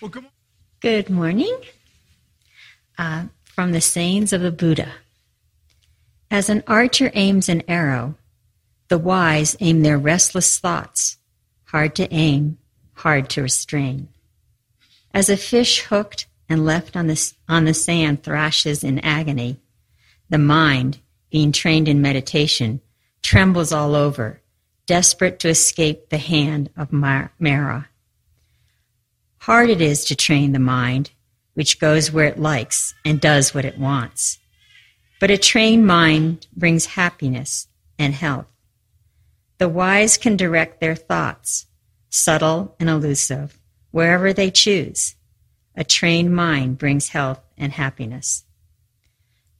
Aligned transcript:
Well, 0.00 0.10
good, 0.10 0.26
good 0.80 1.10
morning. 1.10 1.58
Uh, 2.96 3.24
from 3.44 3.72
the 3.72 3.80
sayings 3.80 4.32
of 4.32 4.42
the 4.42 4.52
Buddha. 4.52 4.92
As 6.30 6.48
an 6.48 6.62
archer 6.68 7.10
aims 7.14 7.48
an 7.48 7.64
arrow, 7.66 8.14
the 8.86 8.98
wise 8.98 9.56
aim 9.58 9.82
their 9.82 9.98
restless 9.98 10.56
thoughts, 10.60 11.16
hard 11.64 11.96
to 11.96 12.12
aim, 12.14 12.58
hard 12.94 13.28
to 13.30 13.42
restrain. 13.42 14.08
As 15.12 15.28
a 15.28 15.36
fish 15.36 15.80
hooked 15.80 16.28
and 16.48 16.64
left 16.64 16.96
on 16.96 17.08
the, 17.08 17.32
on 17.48 17.64
the 17.64 17.74
sand 17.74 18.22
thrashes 18.22 18.84
in 18.84 19.00
agony, 19.00 19.58
the 20.30 20.38
mind, 20.38 21.00
being 21.30 21.50
trained 21.50 21.88
in 21.88 22.00
meditation, 22.00 22.80
trembles 23.22 23.72
all 23.72 23.96
over, 23.96 24.40
desperate 24.86 25.40
to 25.40 25.48
escape 25.48 26.10
the 26.10 26.18
hand 26.18 26.70
of 26.76 26.92
Mara. 26.92 27.88
Hard 29.40 29.70
it 29.70 29.80
is 29.80 30.04
to 30.06 30.16
train 30.16 30.52
the 30.52 30.58
mind, 30.58 31.10
which 31.54 31.80
goes 31.80 32.12
where 32.12 32.26
it 32.26 32.38
likes 32.38 32.94
and 33.04 33.20
does 33.20 33.54
what 33.54 33.64
it 33.64 33.78
wants. 33.78 34.38
But 35.20 35.30
a 35.30 35.38
trained 35.38 35.86
mind 35.86 36.46
brings 36.54 36.86
happiness 36.86 37.66
and 37.98 38.14
health. 38.14 38.46
The 39.58 39.68
wise 39.68 40.16
can 40.16 40.36
direct 40.36 40.80
their 40.80 40.94
thoughts, 40.94 41.66
subtle 42.10 42.76
and 42.78 42.88
elusive, 42.88 43.58
wherever 43.90 44.32
they 44.32 44.50
choose. 44.50 45.16
A 45.74 45.84
trained 45.84 46.34
mind 46.34 46.78
brings 46.78 47.08
health 47.08 47.40
and 47.56 47.72
happiness. 47.72 48.44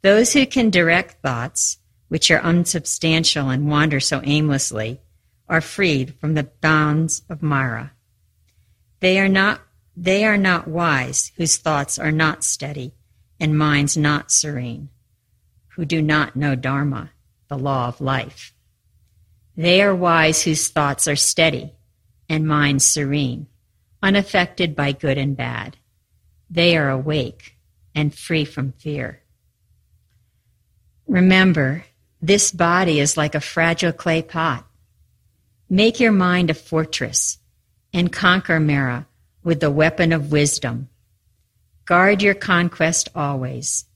Those 0.02 0.32
who 0.32 0.46
can 0.46 0.70
direct 0.70 1.23
thoughts, 1.23 1.79
which 2.09 2.30
are 2.30 2.40
unsubstantial 2.40 3.51
and 3.51 3.68
wander 3.68 4.01
so 4.01 4.20
aimlessly, 4.23 5.01
are 5.48 5.60
freed 5.60 6.15
from 6.20 6.34
the 6.34 6.45
bounds 6.60 7.23
of 7.29 7.42
Mara. 7.42 7.92
They 9.01 9.18
are 9.18 9.29
not 9.29 9.60
they 10.01 10.25
are 10.25 10.37
not 10.37 10.69
wise 10.69 11.32
whose 11.37 11.57
thoughts 11.57 11.99
are 11.99 12.13
not 12.13 12.45
steady 12.45 12.95
and 13.41 13.59
minds 13.59 13.96
not 13.96 14.30
serene, 14.30 14.91
who 15.71 15.85
do 15.85 16.01
not 16.01 16.37
know 16.37 16.54
Dharma, 16.54 17.10
the 17.49 17.59
law 17.59 17.88
of 17.88 18.01
life. 18.01 18.54
They 19.57 19.82
are 19.82 19.95
wise 19.95 20.43
whose 20.43 20.69
thoughts 20.69 21.09
are 21.09 21.16
steady 21.16 21.73
and 22.29 22.46
minds 22.46 22.85
serene, 22.85 23.49
unaffected 24.01 24.76
by 24.76 24.93
good 24.93 25.19
and 25.19 25.37
bad. 25.37 25.76
They 26.49 26.76
are 26.76 26.91
awake 26.91 27.57
and 27.93 28.15
free 28.15 28.45
from 28.45 28.73
fear. 28.73 29.23
Remember, 31.09 31.85
this 32.23 32.52
body 32.52 33.01
is 33.01 33.16
like 33.16 33.35
a 33.35 33.41
fragile 33.41 33.93
clay 33.93 34.23
pot. 34.23 34.65
Make 35.69 35.99
your 35.99 36.13
mind 36.13 36.51
a 36.51 36.54
fortress 36.54 37.38
and 37.93 38.13
conquer 38.13 38.60
Mara 38.60 39.09
with 39.49 39.60
the 39.60 39.71
weapon 39.71 40.13
of 40.13 40.30
wisdom. 40.30 40.91
Guard 41.87 42.21
your 42.21 42.35
conquest 42.35 43.09
always. 43.15 43.87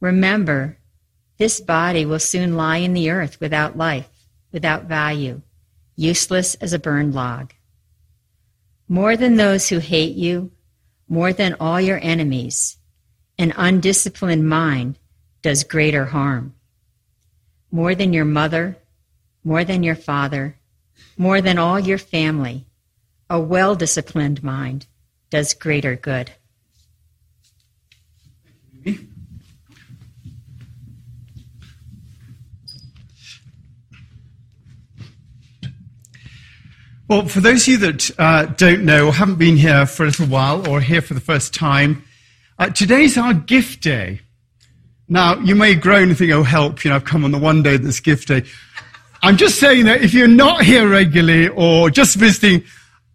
Remember, 0.00 0.76
this 1.38 1.62
body 1.62 2.04
will 2.04 2.18
soon 2.18 2.58
lie 2.58 2.76
in 2.76 2.92
the 2.92 3.08
earth 3.08 3.40
without 3.40 3.74
life, 3.74 4.10
without 4.52 4.84
value, 4.84 5.40
useless 5.96 6.56
as 6.56 6.74
a 6.74 6.78
burned 6.78 7.14
log. 7.14 7.54
More 8.86 9.16
than 9.16 9.36
those 9.36 9.70
who 9.70 9.78
hate 9.78 10.14
you, 10.14 10.50
more 11.08 11.32
than 11.32 11.56
all 11.58 11.80
your 11.80 11.98
enemies, 12.02 12.76
an 13.38 13.54
undisciplined 13.56 14.46
mind 14.46 14.98
does 15.40 15.64
greater 15.64 16.04
harm. 16.04 16.54
More 17.70 17.94
than 17.94 18.12
your 18.12 18.26
mother, 18.26 18.76
more 19.42 19.64
than 19.64 19.82
your 19.82 19.96
father, 19.96 20.58
more 21.16 21.40
than 21.40 21.56
all 21.56 21.80
your 21.80 21.96
family, 21.96 22.66
a 23.32 23.40
well 23.40 23.74
disciplined 23.74 24.42
mind 24.44 24.86
does 25.30 25.54
greater 25.54 25.96
good. 25.96 26.30
Well, 37.08 37.26
for 37.26 37.40
those 37.40 37.62
of 37.62 37.68
you 37.68 37.78
that 37.78 38.10
uh, 38.18 38.44
don't 38.44 38.84
know 38.84 39.06
or 39.06 39.12
haven't 39.12 39.36
been 39.36 39.56
here 39.56 39.86
for 39.86 40.02
a 40.02 40.06
little 40.06 40.26
while 40.26 40.68
or 40.68 40.82
here 40.82 41.00
for 41.00 41.14
the 41.14 41.20
first 41.20 41.54
time, 41.54 42.04
uh, 42.58 42.68
today's 42.68 43.16
our 43.16 43.32
gift 43.32 43.82
day. 43.82 44.20
Now, 45.08 45.38
you 45.38 45.54
may 45.54 45.74
groan 45.74 46.10
and 46.10 46.18
think, 46.18 46.32
oh, 46.32 46.42
help, 46.42 46.84
you 46.84 46.90
know, 46.90 46.96
I've 46.96 47.04
come 47.04 47.24
on 47.24 47.32
the 47.32 47.38
one 47.38 47.62
day 47.62 47.78
that's 47.78 48.00
gift 48.00 48.28
day. 48.28 48.44
I'm 49.22 49.36
just 49.38 49.58
saying 49.58 49.86
that 49.86 50.02
if 50.02 50.12
you're 50.12 50.28
not 50.28 50.64
here 50.64 50.88
regularly 50.88 51.48
or 51.48 51.90
just 51.90 52.16
visiting, 52.16 52.64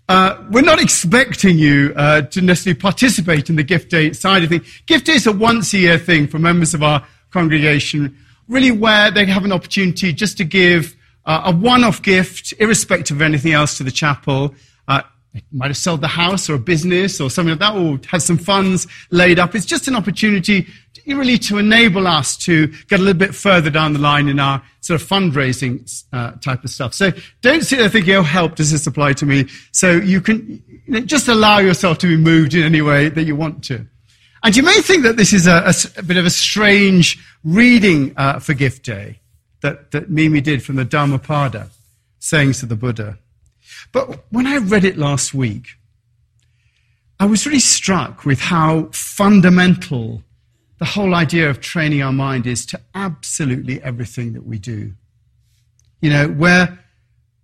uh, 0.09 0.41
we're 0.51 0.61
not 0.61 0.81
expecting 0.81 1.57
you 1.57 1.93
uh, 1.97 2.21
to 2.21 2.41
necessarily 2.41 2.79
participate 2.79 3.49
in 3.49 3.57
the 3.57 3.63
gift 3.63 3.91
day 3.91 4.13
side 4.13 4.43
of 4.43 4.49
things. 4.49 4.81
Gift 4.85 5.05
day 5.05 5.13
is 5.13 5.27
a 5.27 5.33
once 5.33 5.73
a 5.73 5.79
year 5.79 5.97
thing 5.97 6.27
for 6.27 6.39
members 6.39 6.73
of 6.73 6.81
our 6.81 7.05
congregation, 7.31 8.17
really 8.47 8.71
where 8.71 9.11
they 9.11 9.25
have 9.25 9.43
an 9.43 9.51
opportunity 9.51 10.13
just 10.13 10.37
to 10.37 10.45
give 10.45 10.95
uh, 11.25 11.41
a 11.45 11.51
one 11.51 11.83
off 11.83 12.01
gift, 12.01 12.53
irrespective 12.59 13.17
of 13.17 13.21
anything 13.21 13.51
else, 13.51 13.77
to 13.77 13.83
the 13.83 13.91
chapel. 13.91 14.55
Might 15.51 15.67
have 15.67 15.77
sold 15.77 16.01
the 16.01 16.07
house 16.07 16.49
or 16.49 16.55
a 16.55 16.59
business 16.59 17.19
or 17.19 17.29
something 17.29 17.51
like 17.51 17.59
that, 17.59 17.75
or 17.75 17.99
has 18.07 18.25
some 18.25 18.37
funds 18.37 18.87
laid 19.11 19.39
up. 19.39 19.55
It's 19.55 19.65
just 19.65 19.87
an 19.87 19.95
opportunity 19.95 20.67
to, 20.93 21.15
really 21.15 21.37
to 21.39 21.57
enable 21.57 22.07
us 22.07 22.37
to 22.37 22.67
get 22.87 22.99
a 22.99 23.03
little 23.03 23.19
bit 23.19 23.33
further 23.35 23.69
down 23.69 23.93
the 23.93 23.99
line 23.99 24.27
in 24.27 24.39
our 24.39 24.61
sort 24.81 25.01
of 25.01 25.07
fundraising 25.07 26.03
uh, 26.13 26.31
type 26.33 26.63
of 26.63 26.69
stuff. 26.69 26.93
So 26.93 27.11
don't 27.41 27.63
sit 27.63 27.79
there 27.79 27.89
thinking, 27.89 28.15
oh, 28.15 28.23
help, 28.23 28.55
does 28.55 28.71
this 28.71 28.87
apply 28.87 29.13
to 29.13 29.25
me? 29.25 29.47
So 29.71 29.91
you 29.91 30.21
can 30.21 30.63
you 30.85 30.93
know, 30.93 30.99
just 31.01 31.27
allow 31.27 31.59
yourself 31.59 31.97
to 31.99 32.07
be 32.07 32.17
moved 32.17 32.53
in 32.53 32.63
any 32.63 32.81
way 32.81 33.09
that 33.09 33.23
you 33.23 33.35
want 33.35 33.63
to. 33.65 33.85
And 34.43 34.55
you 34.55 34.63
may 34.63 34.81
think 34.81 35.03
that 35.03 35.17
this 35.17 35.33
is 35.33 35.47
a, 35.47 35.63
a, 35.65 35.99
a 35.99 36.03
bit 36.03 36.17
of 36.17 36.25
a 36.25 36.29
strange 36.29 37.17
reading 37.43 38.13
uh, 38.17 38.39
for 38.39 38.53
Gift 38.53 38.85
Day 38.85 39.19
that, 39.61 39.91
that 39.91 40.09
Mimi 40.09 40.41
did 40.41 40.63
from 40.63 40.75
the 40.75 40.85
Dhammapada, 40.85 41.69
sayings 42.19 42.63
of 42.63 42.69
the 42.69 42.75
Buddha. 42.75 43.17
But 43.97 44.25
when 44.29 44.45
I 44.45 44.57
read 44.57 44.83
it 44.83 44.95
last 44.95 45.33
week, 45.33 45.69
I 47.19 47.25
was 47.25 47.47
really 47.47 47.59
struck 47.59 48.25
with 48.25 48.39
how 48.39 48.89
fundamental 48.91 50.21
the 50.77 50.85
whole 50.85 51.15
idea 51.15 51.49
of 51.49 51.61
training 51.61 52.03
our 52.03 52.11
mind 52.11 52.45
is 52.45 52.63
to 52.67 52.79
absolutely 52.93 53.81
everything 53.81 54.33
that 54.33 54.45
we 54.45 54.59
do. 54.59 54.93
You 55.99 56.11
know, 56.11 56.27
we're 56.27 56.77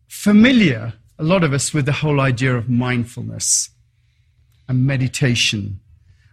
familiar, 0.07 0.93
a 1.17 1.23
lot 1.23 1.43
of 1.43 1.53
us, 1.53 1.73
with 1.73 1.87
the 1.87 1.91
whole 1.91 2.21
idea 2.21 2.55
of 2.55 2.69
mindfulness 2.69 3.71
and 4.67 4.85
meditation 4.85 5.79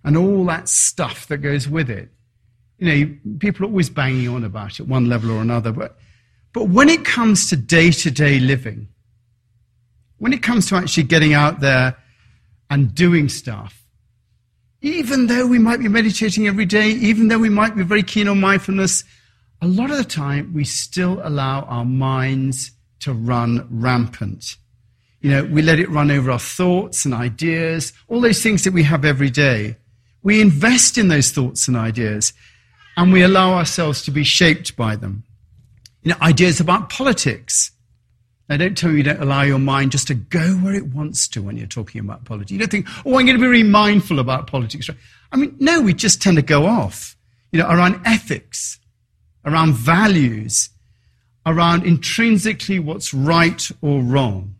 and 0.05 0.19
all 0.19 0.45
that 0.45 0.69
stuff 0.69 1.29
that 1.29 1.39
goes 1.39 1.67
with 1.67 1.89
it. 1.89 2.11
You 2.77 2.87
know, 2.87 3.17
people 3.39 3.65
are 3.65 3.71
always 3.71 3.89
banging 3.89 4.29
on 4.29 4.45
about 4.45 4.81
it, 4.81 4.87
one 4.87 5.09
level 5.09 5.31
or 5.31 5.41
another. 5.41 5.73
But, 5.73 5.97
but 6.53 6.69
when 6.69 6.91
it 6.91 7.07
comes 7.07 7.49
to 7.49 7.57
day 7.57 7.91
to 7.91 8.11
day 8.11 8.39
living, 8.39 8.89
when 10.21 10.33
it 10.33 10.43
comes 10.43 10.69
to 10.69 10.77
actually 10.77 11.03
getting 11.03 11.33
out 11.33 11.61
there 11.61 11.97
and 12.69 12.95
doing 12.95 13.29
stuff, 13.29 13.85
even 14.83 15.27
though 15.27 15.47
we 15.47 15.59
might 15.59 15.81
be 15.81 15.89
meditating 15.89 16.47
every 16.47 16.67
day, 16.67 16.91
even 16.91 17.29
though 17.29 17.39
we 17.39 17.49
might 17.49 17.75
be 17.75 17.83
very 17.83 18.03
keen 18.03 18.29
on 18.29 18.39
mindfulness, 18.39 19.03
a 19.63 19.67
lot 19.67 19.91
of 19.91 19.97
the 19.97 20.05
time 20.05 20.53
we 20.55 20.65
still 20.65 21.21
allow 21.25 21.63
our 21.63 21.85
minds 21.85 22.71
to 23.01 23.13
run 23.13 23.67
rampant. 23.71 24.57
You 25.23 25.31
know, 25.31 25.45
we 25.45 25.63
let 25.63 25.79
it 25.79 25.91
run 25.91 26.11
over 26.11 26.31
our 26.31 26.39
thoughts 26.39 27.05
and 27.05 27.15
ideas, 27.15 27.93
all 28.09 28.21
those 28.21 28.43
things 28.43 28.65
that 28.65 28.73
we 28.73 28.83
have 28.85 29.05
every 29.05 29.31
day. 29.31 29.77
We 30.23 30.41
invest 30.41 30.99
in 30.99 31.09
those 31.09 31.31
thoughts 31.31 31.67
and 31.67 31.77
ideas, 31.77 32.35
and 32.97 33.11
we 33.11 33.23
allow 33.23 33.55
ourselves 33.55 34.03
to 34.03 34.11
be 34.11 34.25
shaped 34.25 34.77
by 34.77 34.97
them. 34.97 35.25
You 36.03 36.13
know, 36.13 36.19
ideas 36.21 36.61
about 36.61 36.91
politics, 36.91 37.71
now, 38.51 38.57
don't 38.57 38.77
tell 38.77 38.91
me 38.91 38.97
you 38.97 39.05
don't 39.05 39.23
allow 39.23 39.43
your 39.43 39.61
mind 39.61 39.93
just 39.93 40.09
to 40.09 40.15
go 40.15 40.55
where 40.57 40.75
it 40.75 40.89
wants 40.89 41.29
to 41.29 41.41
when 41.41 41.57
you're 41.57 41.69
talking 41.69 42.01
about 42.01 42.25
politics. 42.25 42.51
You 42.51 42.59
don't 42.59 42.69
think, 42.69 42.89
oh, 43.07 43.17
I'm 43.17 43.25
going 43.25 43.39
to 43.39 43.39
be 43.39 43.47
really 43.47 43.63
mindful 43.63 44.19
about 44.19 44.49
politics. 44.49 44.91
I 45.31 45.37
mean, 45.37 45.55
no, 45.61 45.81
we 45.81 45.95
just 45.95 46.21
tend 46.21 46.37
to 46.37 46.43
go 46.43 46.67
off, 46.67 47.17
you 47.53 47.61
know, 47.61 47.69
around 47.69 48.03
ethics, 48.05 48.81
around 49.45 49.75
values, 49.75 50.71
around 51.47 51.87
intrinsically 51.87 52.81
what's 52.81 53.15
right 53.15 53.71
or 53.83 54.03
wrong. 54.03 54.57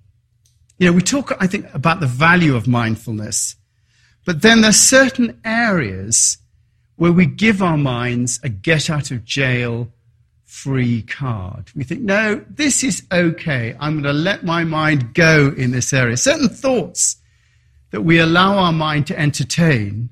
You 0.79 0.87
know, 0.87 0.93
we 0.93 1.03
talk, 1.03 1.37
I 1.41 1.49
think, 1.49 1.67
about 1.75 1.99
the 1.99 2.07
value 2.07 2.55
of 2.55 2.69
mindfulness, 2.69 3.57
but 4.25 4.41
then 4.41 4.61
there's 4.61 4.77
certain 4.77 5.41
areas 5.45 6.39
where 6.95 7.11
we 7.11 7.27
give 7.27 7.61
our 7.61 7.77
minds 7.77 8.39
a 8.45 8.51
get 8.51 8.89
out 8.89 9.11
of 9.11 9.25
jail 9.25 9.89
free 10.51 11.03
card. 11.03 11.71
We 11.77 11.85
think, 11.85 12.01
no, 12.01 12.45
this 12.51 12.83
is 12.83 13.05
okay. 13.13 13.77
I'm 13.79 14.03
going 14.03 14.05
to 14.05 14.13
let 14.13 14.45
my 14.45 14.65
mind 14.65 15.15
go 15.15 15.55
in 15.57 15.71
this 15.71 15.93
area. 15.93 16.17
Certain 16.17 16.49
thoughts 16.49 17.17
that 17.93 18.03
we 18.03 18.19
allow 18.19 18.59
our 18.59 18.73
mind 18.73 19.07
to 19.07 19.19
entertain 19.19 20.11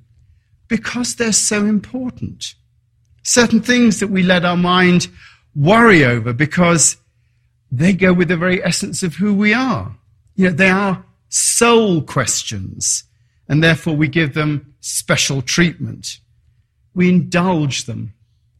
because 0.69 1.17
they're 1.17 1.32
so 1.32 1.64
important. 1.67 2.55
Certain 3.25 3.61
things 3.61 3.99
that 3.99 4.11
we 4.11 4.23
let 4.23 4.44
our 4.44 4.56
mind 4.56 5.08
worry 5.56 6.05
over 6.05 6.32
because 6.32 6.99
they 7.73 7.93
go 7.93 8.12
with 8.12 8.29
the 8.29 8.37
very 8.37 8.62
essence 8.62 9.02
of 9.02 9.17
who 9.17 9.35
we 9.35 9.52
are. 9.52 9.96
You 10.37 10.49
know, 10.49 10.55
they 10.55 10.70
are 10.70 11.05
soul 11.29 12.00
questions. 12.02 13.05
and 13.49 13.64
therefore 13.64 13.96
we 13.96 14.06
give 14.06 14.35
them 14.35 14.75
special 14.81 15.43
treatment. 15.43 16.20
We 16.94 17.08
indulge 17.08 17.85
them. 17.85 18.12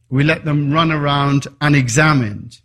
We 0.09 0.23
let 0.23 0.45
them 0.45 0.71
run 0.71 0.91
around 0.91 1.47
unexamined. 1.61 2.59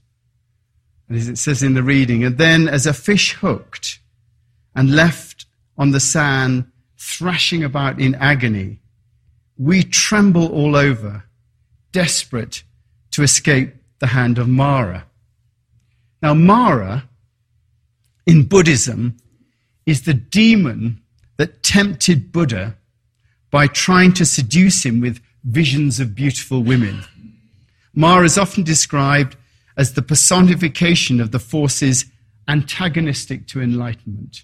And 1.08 1.18
as 1.18 1.28
it 1.28 1.38
says 1.38 1.62
in 1.62 1.74
the 1.74 1.82
reading, 1.82 2.24
and 2.24 2.38
then 2.38 2.68
as 2.68 2.86
a 2.86 2.94
fish 2.94 3.32
hooked 3.32 3.98
and 4.74 4.94
left 4.94 5.46
on 5.76 5.90
the 5.90 6.00
sand, 6.00 6.66
thrashing 6.98 7.62
about 7.62 8.00
in 8.00 8.14
agony, 8.14 8.80
we 9.58 9.82
tremble 9.82 10.46
all 10.48 10.74
over, 10.74 11.24
desperate 11.92 12.62
to 13.12 13.22
escape 13.22 13.74
the 14.00 14.08
hand 14.08 14.38
of 14.38 14.48
Mara. 14.48 15.06
Now, 16.22 16.34
Mara 16.34 17.08
in 18.26 18.44
Buddhism 18.44 19.16
is 19.86 20.02
the 20.02 20.14
demon 20.14 21.02
that 21.36 21.62
tempted 21.62 22.32
Buddha 22.32 22.76
by 23.50 23.66
trying 23.66 24.12
to 24.14 24.24
seduce 24.24 24.84
him 24.84 25.00
with 25.00 25.20
visions 25.44 26.00
of 26.00 26.14
beautiful 26.14 26.62
women. 26.62 27.04
Mara 27.94 28.24
is 28.24 28.38
often 28.38 28.64
described 28.64 29.36
as 29.76 29.94
the 29.94 30.02
personification 30.02 31.20
of 31.20 31.30
the 31.30 31.38
forces 31.38 32.06
antagonistic 32.48 33.46
to 33.48 33.60
enlightenment. 33.60 34.42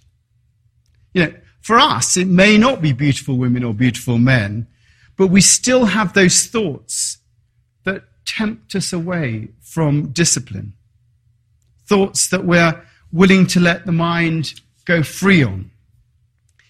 You 1.15 1.25
know, 1.25 1.35
for 1.61 1.79
us, 1.79 2.17
it 2.17 2.29
may 2.29 2.57
not 2.57 2.81
be 2.81 2.93
beautiful 2.93 3.37
women 3.37 3.65
or 3.65 3.75
beautiful 3.75 4.19
men, 4.19 4.67
but 5.17 5.29
we 5.29 5.41
still 5.41 5.87
have 5.87 6.13
those 6.13 6.47
thoughts 6.47 7.19
that 7.85 8.05
tempt 8.25 8.75
us 8.75 8.93
away 8.93 9.49
from 9.61 10.13
discipline. 10.13 10.73
Thoughts 11.87 12.29
that 12.29 12.45
we're 12.45 12.83
willing 13.13 13.47
to 13.49 13.61
let 13.61 13.85
the 13.85 13.93
mind 13.93 14.61
go 14.85 15.03
free 15.03 15.43
on. 15.43 15.71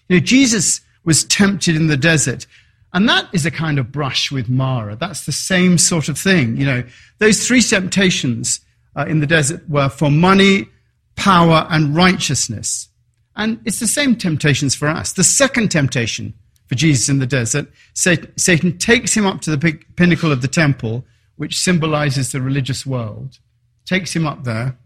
You 0.09 0.17
know, 0.17 0.25
Jesus 0.25 0.81
was 1.03 1.23
tempted 1.23 1.75
in 1.75 1.87
the 1.87 1.97
desert, 1.97 2.45
and 2.93 3.07
that 3.07 3.29
is 3.33 3.45
a 3.45 3.51
kind 3.51 3.79
of 3.79 3.91
brush 3.91 4.31
with 4.31 4.49
Mara. 4.49 4.95
That's 4.95 5.25
the 5.25 5.31
same 5.31 5.77
sort 5.77 6.09
of 6.09 6.17
thing. 6.17 6.57
You 6.57 6.65
know, 6.65 6.83
those 7.19 7.47
three 7.47 7.61
temptations 7.61 8.59
uh, 8.95 9.05
in 9.07 9.21
the 9.21 9.27
desert 9.27 9.67
were 9.69 9.89
for 9.89 10.11
money, 10.11 10.67
power, 11.15 11.65
and 11.69 11.95
righteousness. 11.95 12.89
And 13.35 13.61
it's 13.65 13.79
the 13.79 13.87
same 13.87 14.15
temptations 14.15 14.75
for 14.75 14.89
us. 14.89 15.13
The 15.13 15.23
second 15.23 15.69
temptation 15.71 16.33
for 16.67 16.75
Jesus 16.75 17.07
in 17.07 17.19
the 17.19 17.27
desert, 17.27 17.67
Satan 17.93 18.77
takes 18.77 19.15
him 19.15 19.25
up 19.25 19.41
to 19.41 19.55
the 19.55 19.79
pinnacle 19.95 20.31
of 20.31 20.41
the 20.41 20.47
temple, 20.47 21.05
which 21.37 21.57
symbolizes 21.57 22.31
the 22.31 22.41
religious 22.41 22.85
world, 22.85 23.39
takes 23.85 24.13
him 24.13 24.27
up 24.27 24.43
there, 24.43 24.77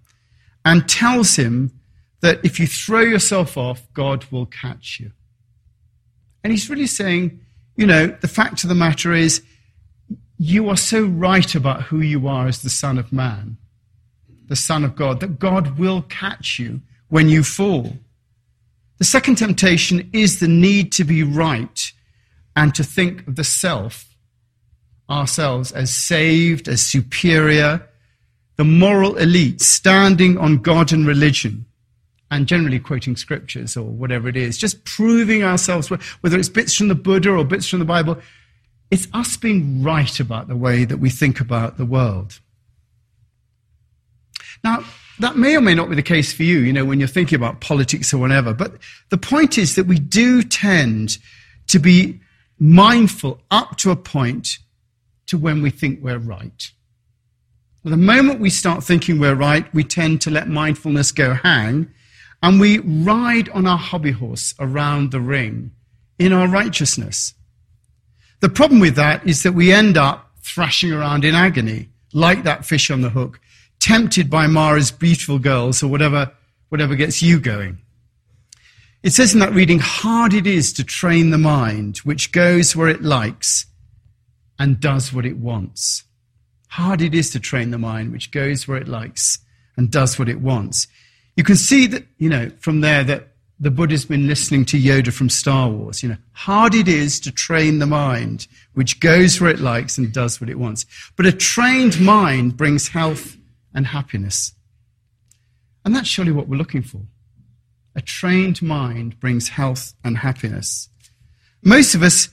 and 0.64 0.88
tells 0.88 1.36
him 1.36 1.72
that 2.22 2.40
if 2.44 2.60
you 2.60 2.68
throw 2.68 3.02
yourself 3.02 3.58
off, 3.58 3.88
God 3.94 4.26
will 4.32 4.46
catch 4.46 5.00
you. 5.00 5.12
And 6.44 6.52
he's 6.52 6.70
really 6.70 6.88
saying, 6.88 7.40
you 7.76 7.86
know, 7.86 8.08
the 8.08 8.28
fact 8.28 8.64
of 8.64 8.70
the 8.70 8.76
matter 8.76 9.14
is, 9.14 9.42
you 10.38 10.70
are 10.70 10.78
so 10.78 11.06
right 11.06 11.56
about 11.56 11.84
who 11.84 12.02
you 12.02 12.28
are 12.28 12.48
as 12.48 12.62
the 12.62 12.70
Son 12.70 12.98
of 12.98 13.14
Man, 13.14 13.58
the 14.48 14.56
Son 14.56 14.84
of 14.84 14.96
God, 14.96 15.20
that 15.22 15.40
God 15.40 15.78
will 15.78 16.02
catch 16.04 16.60
you 16.60 16.82
when 17.10 17.30
you 17.30 17.44
fall. 17.44 17.94
The 18.98 19.06
second 19.06 19.36
temptation 19.36 20.10
is 20.14 20.40
the 20.40 20.48
need 20.48 20.92
to 20.94 21.04
be 21.04 21.24
right 21.24 21.92
and 22.56 22.74
to 22.76 22.84
think 22.84 23.28
of 23.28 23.36
the 23.36 23.44
self, 23.44 24.16
ourselves, 25.10 25.72
as 25.72 25.94
saved, 25.94 26.68
as 26.68 26.82
superior, 26.82 27.88
the 28.56 28.64
moral 28.64 29.18
elite 29.18 29.62
standing 29.62 30.38
on 30.38 30.58
God 30.58 30.94
and 30.94 31.06
religion 31.06 31.66
and 32.36 32.48
generally 32.48 32.80
quoting 32.80 33.16
scriptures 33.16 33.78
or 33.78 33.84
whatever 33.84 34.28
it 34.28 34.36
is, 34.36 34.58
just 34.58 34.84
proving 34.84 35.42
ourselves, 35.42 35.88
whether 35.90 36.38
it's 36.38 36.50
bits 36.50 36.76
from 36.76 36.90
the 36.90 36.96
Buddha 36.96 37.32
or 37.32 37.46
bits 37.46 37.70
from 37.70 37.80
the 37.80 37.86
Bible, 37.86 38.18
it's 38.92 39.08
us 39.14 39.38
being 39.38 39.82
right 39.82 40.20
about 40.20 40.50
the 40.50 40.56
way 40.56 40.84
that 40.84 40.98
we 40.98 41.10
think 41.10 41.40
about 41.40 41.78
the 41.78 41.86
world. 41.86 42.40
Now, 44.64 44.84
that 45.20 45.38
may 45.38 45.56
or 45.56 45.62
may 45.62 45.74
not 45.74 45.90
be 45.90 45.96
the 45.96 46.04
case 46.04 46.34
for 46.34 46.44
you, 46.44 46.60
you 46.60 46.74
know, 46.74 46.84
when 46.84 47.00
you're 47.00 47.08
thinking 47.08 47.38
about 47.38 47.62
politics 47.62 48.14
or 48.14 48.18
whatever, 48.18 48.54
but 48.54 48.74
the 49.10 49.18
point 49.18 49.58
is 49.58 49.76
that 49.76 49.88
we 49.88 49.98
do 49.98 50.44
tend 50.44 51.18
to 51.68 51.80
be 51.80 52.20
mindful 52.60 53.40
up 53.50 53.78
to 53.78 53.92
a 53.92 53.96
point 53.96 54.58
to 55.28 55.38
when 55.38 55.62
we 55.62 55.70
think 55.70 56.04
we're 56.04 56.18
right. 56.18 56.72
The 57.86 57.96
moment 57.96 58.42
we 58.42 58.50
start 58.50 58.84
thinking 58.84 59.20
we're 59.20 59.36
right, 59.36 59.74
we 59.74 59.86
tend 59.86 60.20
to 60.22 60.32
let 60.32 60.50
mindfulness 60.50 61.14
go 61.14 61.34
hang 61.34 61.92
and 62.46 62.60
we 62.60 62.78
ride 62.78 63.50
on 63.50 63.66
our 63.66 63.78
hobby 63.78 64.12
horse 64.12 64.54
around 64.60 65.10
the 65.10 65.20
ring 65.20 65.72
in 66.20 66.32
our 66.32 66.48
righteousness. 66.48 67.34
The 68.40 68.50
problem 68.50 68.80
with 68.80 68.96
that 68.98 69.28
is 69.28 69.42
that 69.42 69.54
we 69.54 69.74
end 69.74 69.98
up 69.98 70.30
thrashing 70.44 70.92
around 70.94 71.26
in 71.26 71.34
agony, 71.34 71.90
like 72.14 72.44
that 72.44 72.64
fish 72.64 72.92
on 72.92 73.02
the 73.02 73.10
hook, 73.10 73.40
tempted 73.80 74.30
by 74.30 74.46
Mara's 74.46 74.92
beautiful 74.92 75.40
girls 75.40 75.82
or 75.82 75.88
whatever, 75.88 76.34
whatever 76.70 76.94
gets 76.94 77.20
you 77.20 77.40
going. 77.40 77.80
It 79.02 79.14
says 79.14 79.34
in 79.34 79.40
that 79.40 79.54
reading, 79.54 79.80
hard 79.80 80.36
it 80.36 80.46
is 80.46 80.72
to 80.74 80.84
train 80.84 81.32
the 81.32 81.40
mind, 81.40 81.98
which 82.04 82.32
goes 82.32 82.76
where 82.76 82.90
it 82.90 83.02
likes 83.02 83.66
and 84.60 84.80
does 84.80 85.12
what 85.12 85.26
it 85.26 85.38
wants. 85.38 86.04
Hard 86.68 87.02
it 87.02 87.16
is 87.16 87.32
to 87.32 87.40
train 87.40 87.72
the 87.72 87.80
mind, 87.80 88.12
which 88.12 88.30
goes 88.30 88.68
where 88.68 88.78
it 88.78 88.88
likes 88.88 89.40
and 89.76 89.90
does 89.90 90.20
what 90.20 90.30
it 90.30 90.42
wants. 90.42 90.88
You 91.36 91.44
can 91.44 91.56
see 91.56 91.88
that, 91.88 92.06
you 92.18 92.30
know, 92.30 92.50
from 92.60 92.82
there 92.82 93.04
that 93.04 93.30
the 93.60 93.72
Buddha's 93.72 94.06
been 94.06 94.28
listening 94.28 94.66
to 94.66 94.80
Yoda 94.80 95.14
from 95.14 95.30
Star 95.30 95.70
Wars. 95.70 96.04
You 96.04 96.10
know, 96.10 96.18
hard 96.34 96.76
it 96.76 96.88
is 96.88 97.20
to 97.22 97.32
train 97.32 97.80
the 97.80 97.86
mind, 97.86 98.48
which 98.74 99.00
goes 99.00 99.40
where 99.40 99.50
it 99.50 99.60
likes 99.60 99.98
and 99.98 100.12
does 100.12 100.40
what 100.40 100.50
it 100.50 100.60
wants. 100.60 100.86
But 101.16 101.26
a 101.26 101.32
trained 101.32 102.00
mind 102.00 102.58
brings 102.58 102.90
health 102.90 103.38
and 103.74 103.88
happiness. 103.88 104.54
And 105.84 105.96
that's 105.96 106.08
surely 106.08 106.32
what 106.32 106.48
we're 106.48 106.58
looking 106.58 106.82
for. 106.82 107.02
A 107.96 108.02
trained 108.02 108.62
mind 108.62 109.20
brings 109.20 109.50
health 109.50 109.94
and 110.04 110.18
happiness. 110.18 110.90
Most 111.64 111.96
of 111.96 112.04
us 112.04 112.30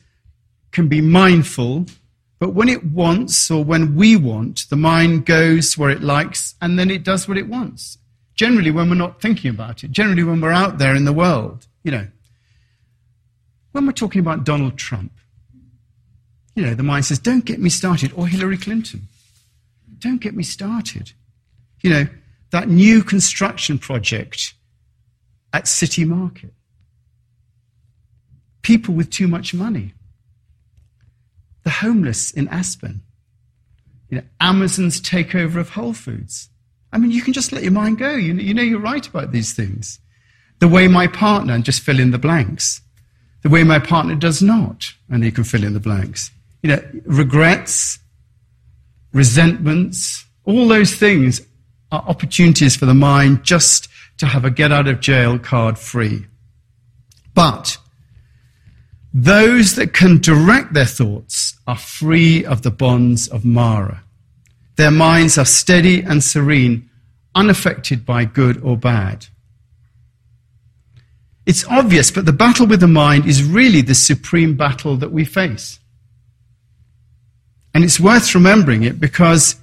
can 0.73 0.89
be 0.89 1.01
mindful 1.01 1.87
but 2.43 2.55
when 2.55 2.69
it 2.69 2.85
wants, 2.85 3.53
or 3.53 3.63
when 3.63 3.95
we 3.95 4.17
want, 4.17 4.69
the 4.69 4.75
mind 4.75 5.27
goes 5.27 5.79
where 5.79 5.91
it 5.91 6.03
likes 6.03 6.57
and 6.61 6.77
then 6.77 6.91
it 6.91 7.05
does 7.05 7.29
what 7.29 7.39
it 7.39 7.47
wants. 7.47 7.99
Generally, 8.35 8.71
when 8.71 8.89
we're 8.89 8.97
not 8.97 9.21
thinking 9.21 9.51
about 9.51 9.85
it, 9.85 9.91
generally, 9.91 10.25
when 10.25 10.41
we're 10.41 10.53
out 10.53 10.79
there 10.79 10.95
in 10.95 11.05
the 11.05 11.13
world, 11.13 11.67
you 11.83 11.91
know. 11.91 12.07
When 13.73 13.87
we're 13.87 13.93
talking 13.93 14.21
about 14.21 14.45
Donald 14.45 14.77
Trump, 14.77 15.13
you 16.55 16.65
know, 16.65 16.75
the 16.75 16.83
mind 16.83 17.07
says, 17.07 17.19
don't 17.19 17.45
get 17.45 17.61
me 17.61 17.71
started, 17.71 18.13
or 18.15 18.27
Hillary 18.27 18.59
Clinton. 18.59 19.09
Don't 19.99 20.21
get 20.21 20.35
me 20.35 20.43
started. 20.43 21.13
You 21.83 21.91
know, 21.91 22.07
that 22.51 22.69
new 22.69 23.03
construction 23.03 23.79
project 23.79 24.55
at 25.53 25.67
City 25.67 26.05
Market. 26.05 26.53
People 28.63 28.95
with 28.95 29.11
too 29.11 29.27
much 29.27 29.55
money 29.55 29.95
the 31.65 31.71
homeless 31.71 32.31
in 32.31 32.49
Aspen, 32.49 33.03
you 34.09 34.19
know, 34.19 34.25
Amazon's 34.41 35.01
takeover 35.01 35.57
of 35.57 35.71
Whole 35.71 35.93
Foods. 35.93 36.49
I 36.93 36.99
mean, 36.99 37.11
you 37.11 37.23
can 37.23 37.33
just 37.33 37.53
let 37.53 37.63
your 37.63 37.73
mind 37.73 37.99
go. 37.99 38.11
You, 38.11 38.35
you 38.35 38.55
know 38.55 38.63
you're 38.63 38.79
right 38.79 39.07
about 39.07 39.33
these 39.33 39.55
things. 39.55 39.99
The 40.59 40.69
way 40.69 40.89
my 40.89 41.07
partner, 41.07 41.55
and 41.55 41.65
just 41.65 41.81
fill 41.81 41.99
in 41.99 42.11
the 42.11 42.19
blanks. 42.19 42.81
The 43.43 43.49
way 43.49 43.65
my 43.65 43.79
partner 43.79 44.15
does 44.15 44.43
not, 44.43 44.93
and 45.09 45.25
you 45.25 45.33
can 45.33 45.45
fill 45.45 45.65
in 45.65 45.73
the 45.73 45.81
blanks. 45.81 46.31
You 46.63 46.71
know, 46.71 46.83
regrets, 47.05 47.99
resentments, 49.13 50.25
all 50.45 50.69
those 50.69 50.95
things 50.95 51.41
are 51.91 52.05
opportunities 52.07 52.77
for 52.77 52.87
the 52.87 52.95
mind 52.95 53.43
just 53.43 53.89
to 54.19 54.27
have 54.27 54.45
a 54.45 54.51
get 54.51 54.71
out 54.71 54.87
of 54.87 55.01
jail 55.01 55.39
card 55.39 55.79
free. 55.79 56.27
But 57.35 57.79
those 59.13 59.75
that 59.75 59.93
can 59.93 60.19
direct 60.19 60.73
their 60.73 60.87
thoughts 60.87 61.59
are 61.67 61.77
free 61.77 62.45
of 62.45 62.63
the 62.63 62.71
bonds 62.71 63.29
of 63.29 63.45
Mara. 63.45 64.02
Their 64.83 64.91
minds 64.91 65.39
are 65.39 65.45
steady 65.45 66.03
and 66.03 66.25
serene, 66.25 66.91
unaffected 67.37 68.05
by 68.05 68.25
good 68.25 68.61
or 68.65 68.77
bad. 68.77 69.27
It's 71.47 71.65
obvious, 71.67 72.11
but 72.11 72.27
the 72.27 72.33
battle 72.33 72.67
with 72.67 72.81
the 72.81 72.89
mind 72.89 73.25
is 73.27 73.45
really 73.45 73.83
the 73.83 73.95
supreme 73.95 74.57
battle 74.57 74.97
that 74.97 75.13
we 75.13 75.25
face. 75.25 75.79
And 77.73 77.85
it's 77.85 78.01
worth 78.01 78.35
remembering 78.35 78.83
it 78.83 78.99
because 78.99 79.55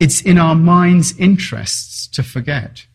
it's 0.00 0.20
in 0.22 0.38
our 0.38 0.56
mind's 0.56 1.16
interests 1.16 2.08
to 2.08 2.24
forget. 2.24 2.86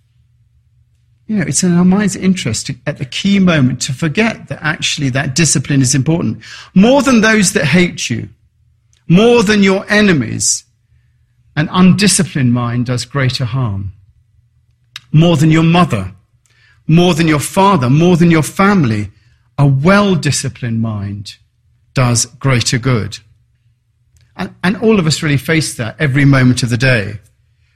You 1.27 1.37
know, 1.37 1.45
it's 1.47 1.63
in 1.63 1.77
our 1.77 1.85
mind's 1.85 2.17
interest 2.17 2.65
to, 2.65 2.75
at 2.85 2.97
the 2.97 3.05
key 3.05 3.39
moment 3.39 3.81
to 3.83 3.93
forget 3.93 4.49
that 4.49 4.59
actually 4.61 5.11
that 5.11 5.33
discipline 5.33 5.81
is 5.81 5.95
important. 5.95 6.43
More 6.73 7.01
than 7.01 7.21
those 7.21 7.53
that 7.53 7.63
hate 7.63 8.09
you, 8.09 8.27
more 9.07 9.43
than 9.43 9.63
your 9.63 9.89
enemies, 9.89 10.64
an 11.55 11.69
undisciplined 11.71 12.53
mind 12.53 12.85
does 12.85 13.05
greater 13.05 13.45
harm. 13.45 13.93
More 15.11 15.37
than 15.37 15.51
your 15.51 15.63
mother, 15.63 16.13
more 16.87 17.13
than 17.13 17.27
your 17.27 17.39
father, 17.39 17.89
more 17.89 18.17
than 18.17 18.31
your 18.31 18.43
family, 18.43 19.11
a 19.57 19.65
well 19.65 20.15
disciplined 20.15 20.81
mind 20.81 21.37
does 21.93 22.25
greater 22.25 22.77
good. 22.77 23.19
And, 24.35 24.53
and, 24.63 24.75
all 24.77 24.99
of 24.99 25.07
us 25.07 25.23
really 25.23 25.37
face 25.37 25.75
that 25.77 25.95
every 25.97 26.25
moment 26.25 26.61
of 26.61 26.69
the 26.69 26.77
day. 26.77 27.19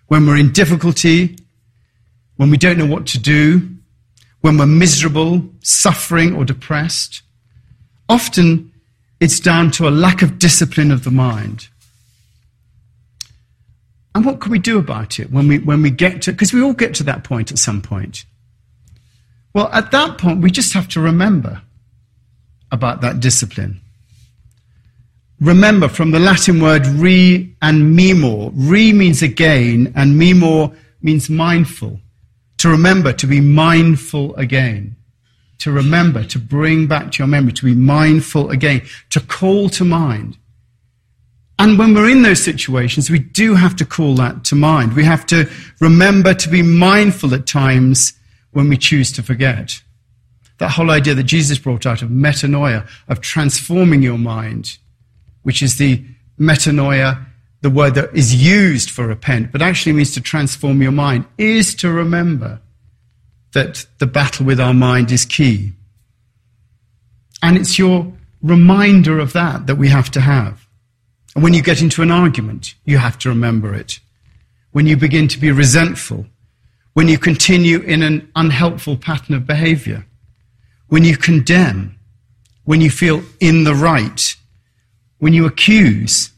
When 0.07 0.25
we're 0.25 0.35
in 0.35 0.51
difficulty, 0.51 1.37
when 2.35 2.49
we 2.49 2.57
don't 2.57 2.77
know 2.77 2.85
what 2.85 3.07
to 3.07 3.19
do, 3.19 3.69
when 4.41 4.57
we're 4.57 4.65
miserable, 4.65 5.49
suffering, 5.61 6.35
or 6.35 6.43
depressed, 6.43 7.21
often 8.09 8.73
it's 9.19 9.39
down 9.39 9.71
to 9.71 9.87
a 9.87 9.89
lack 9.89 10.21
of 10.21 10.39
discipline 10.39 10.91
of 10.91 11.03
the 11.05 11.11
mind. 11.11 11.69
And 14.19 14.25
what 14.25 14.41
can 14.41 14.51
we 14.51 14.59
do 14.59 14.77
about 14.77 15.17
it 15.17 15.31
when 15.31 15.47
we, 15.47 15.59
when 15.59 15.81
we 15.81 15.91
get 15.91 16.23
to, 16.23 16.33
because 16.33 16.51
we 16.51 16.61
all 16.61 16.73
get 16.73 16.93
to 16.95 17.03
that 17.03 17.23
point 17.23 17.53
at 17.53 17.57
some 17.57 17.81
point. 17.81 18.25
Well, 19.53 19.69
at 19.71 19.91
that 19.91 20.17
point, 20.17 20.41
we 20.41 20.51
just 20.51 20.73
have 20.73 20.89
to 20.89 20.99
remember 20.99 21.61
about 22.69 22.99
that 22.99 23.21
discipline. 23.21 23.79
Remember 25.39 25.87
from 25.87 26.11
the 26.11 26.19
Latin 26.19 26.59
word 26.59 26.85
re 26.85 27.55
and 27.61 27.95
memor. 27.95 28.49
Re 28.51 28.91
means 28.91 29.21
again, 29.21 29.93
and 29.95 30.19
memor 30.19 30.71
means 31.01 31.29
mindful. 31.29 32.01
To 32.57 32.67
remember, 32.67 33.13
to 33.13 33.25
be 33.25 33.39
mindful 33.39 34.35
again. 34.35 34.97
To 35.59 35.71
remember, 35.71 36.25
to 36.25 36.39
bring 36.39 36.87
back 36.87 37.13
to 37.13 37.19
your 37.19 37.27
memory, 37.27 37.53
to 37.53 37.63
be 37.63 37.73
mindful 37.73 38.49
again, 38.49 38.81
to 39.11 39.21
call 39.21 39.69
to 39.69 39.85
mind. 39.85 40.37
And 41.59 41.77
when 41.77 41.93
we're 41.93 42.09
in 42.09 42.21
those 42.21 42.41
situations, 42.41 43.09
we 43.09 43.19
do 43.19 43.53
have 43.53 43.75
to 43.75 43.85
call 43.85 44.15
that 44.15 44.45
to 44.45 44.55
mind. 44.55 44.93
We 44.93 45.03
have 45.03 45.25
to 45.25 45.49
remember 45.81 46.33
to 46.33 46.49
be 46.49 46.61
mindful 46.61 47.35
at 47.35 47.45
times 47.45 48.13
when 48.51 48.69
we 48.69 48.77
choose 48.77 49.11
to 49.11 49.23
forget. 49.23 49.81
That 50.59 50.71
whole 50.71 50.89
idea 50.89 51.15
that 51.15 51.23
Jesus 51.23 51.59
brought 51.59 51.85
out 51.85 52.01
of 52.01 52.09
metanoia, 52.09 52.87
of 53.09 53.19
transforming 53.19 54.01
your 54.01 54.17
mind, 54.17 54.77
which 55.43 55.61
is 55.61 55.77
the 55.77 56.01
metanoia, 56.39 57.25
the 57.59 57.69
word 57.69 57.95
that 57.95 58.15
is 58.15 58.33
used 58.33 58.89
for 58.89 59.05
repent, 59.05 59.51
but 59.51 59.61
actually 59.61 59.91
means 59.91 60.13
to 60.13 60.21
transform 60.21 60.81
your 60.81 60.93
mind, 60.93 61.25
is 61.37 61.75
to 61.75 61.89
remember 61.89 62.61
that 63.51 63.85
the 63.97 64.07
battle 64.07 64.45
with 64.45 64.61
our 64.61 64.73
mind 64.73 65.11
is 65.11 65.25
key. 65.25 65.73
And 67.43 67.57
it's 67.57 67.77
your 67.77 68.13
reminder 68.41 69.19
of 69.19 69.33
that 69.33 69.67
that 69.67 69.75
we 69.75 69.89
have 69.89 70.09
to 70.11 70.21
have. 70.21 70.68
And 71.35 71.43
when 71.43 71.53
you 71.53 71.61
get 71.61 71.81
into 71.81 72.01
an 72.01 72.11
argument, 72.11 72.75
you 72.85 72.97
have 72.97 73.17
to 73.19 73.29
remember 73.29 73.73
it. 73.73 73.99
When 74.71 74.87
you 74.87 74.97
begin 74.97 75.27
to 75.29 75.39
be 75.39 75.51
resentful, 75.51 76.25
when 76.93 77.07
you 77.07 77.17
continue 77.17 77.79
in 77.79 78.03
an 78.03 78.31
unhelpful 78.35 78.97
pattern 78.97 79.35
of 79.35 79.47
behavior, 79.47 80.05
when 80.87 81.03
you 81.03 81.17
condemn, 81.17 81.97
when 82.65 82.81
you 82.81 82.89
feel 82.89 83.23
in 83.39 83.63
the 83.63 83.75
right, 83.75 84.35
when 85.19 85.33
you 85.33 85.45
accuse, 85.45 86.31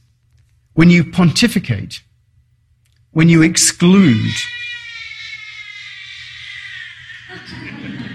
when 0.73 0.89
you 0.89 1.03
pontificate, 1.03 2.01
when 3.11 3.29
you 3.29 3.41
exclude. 3.41 4.33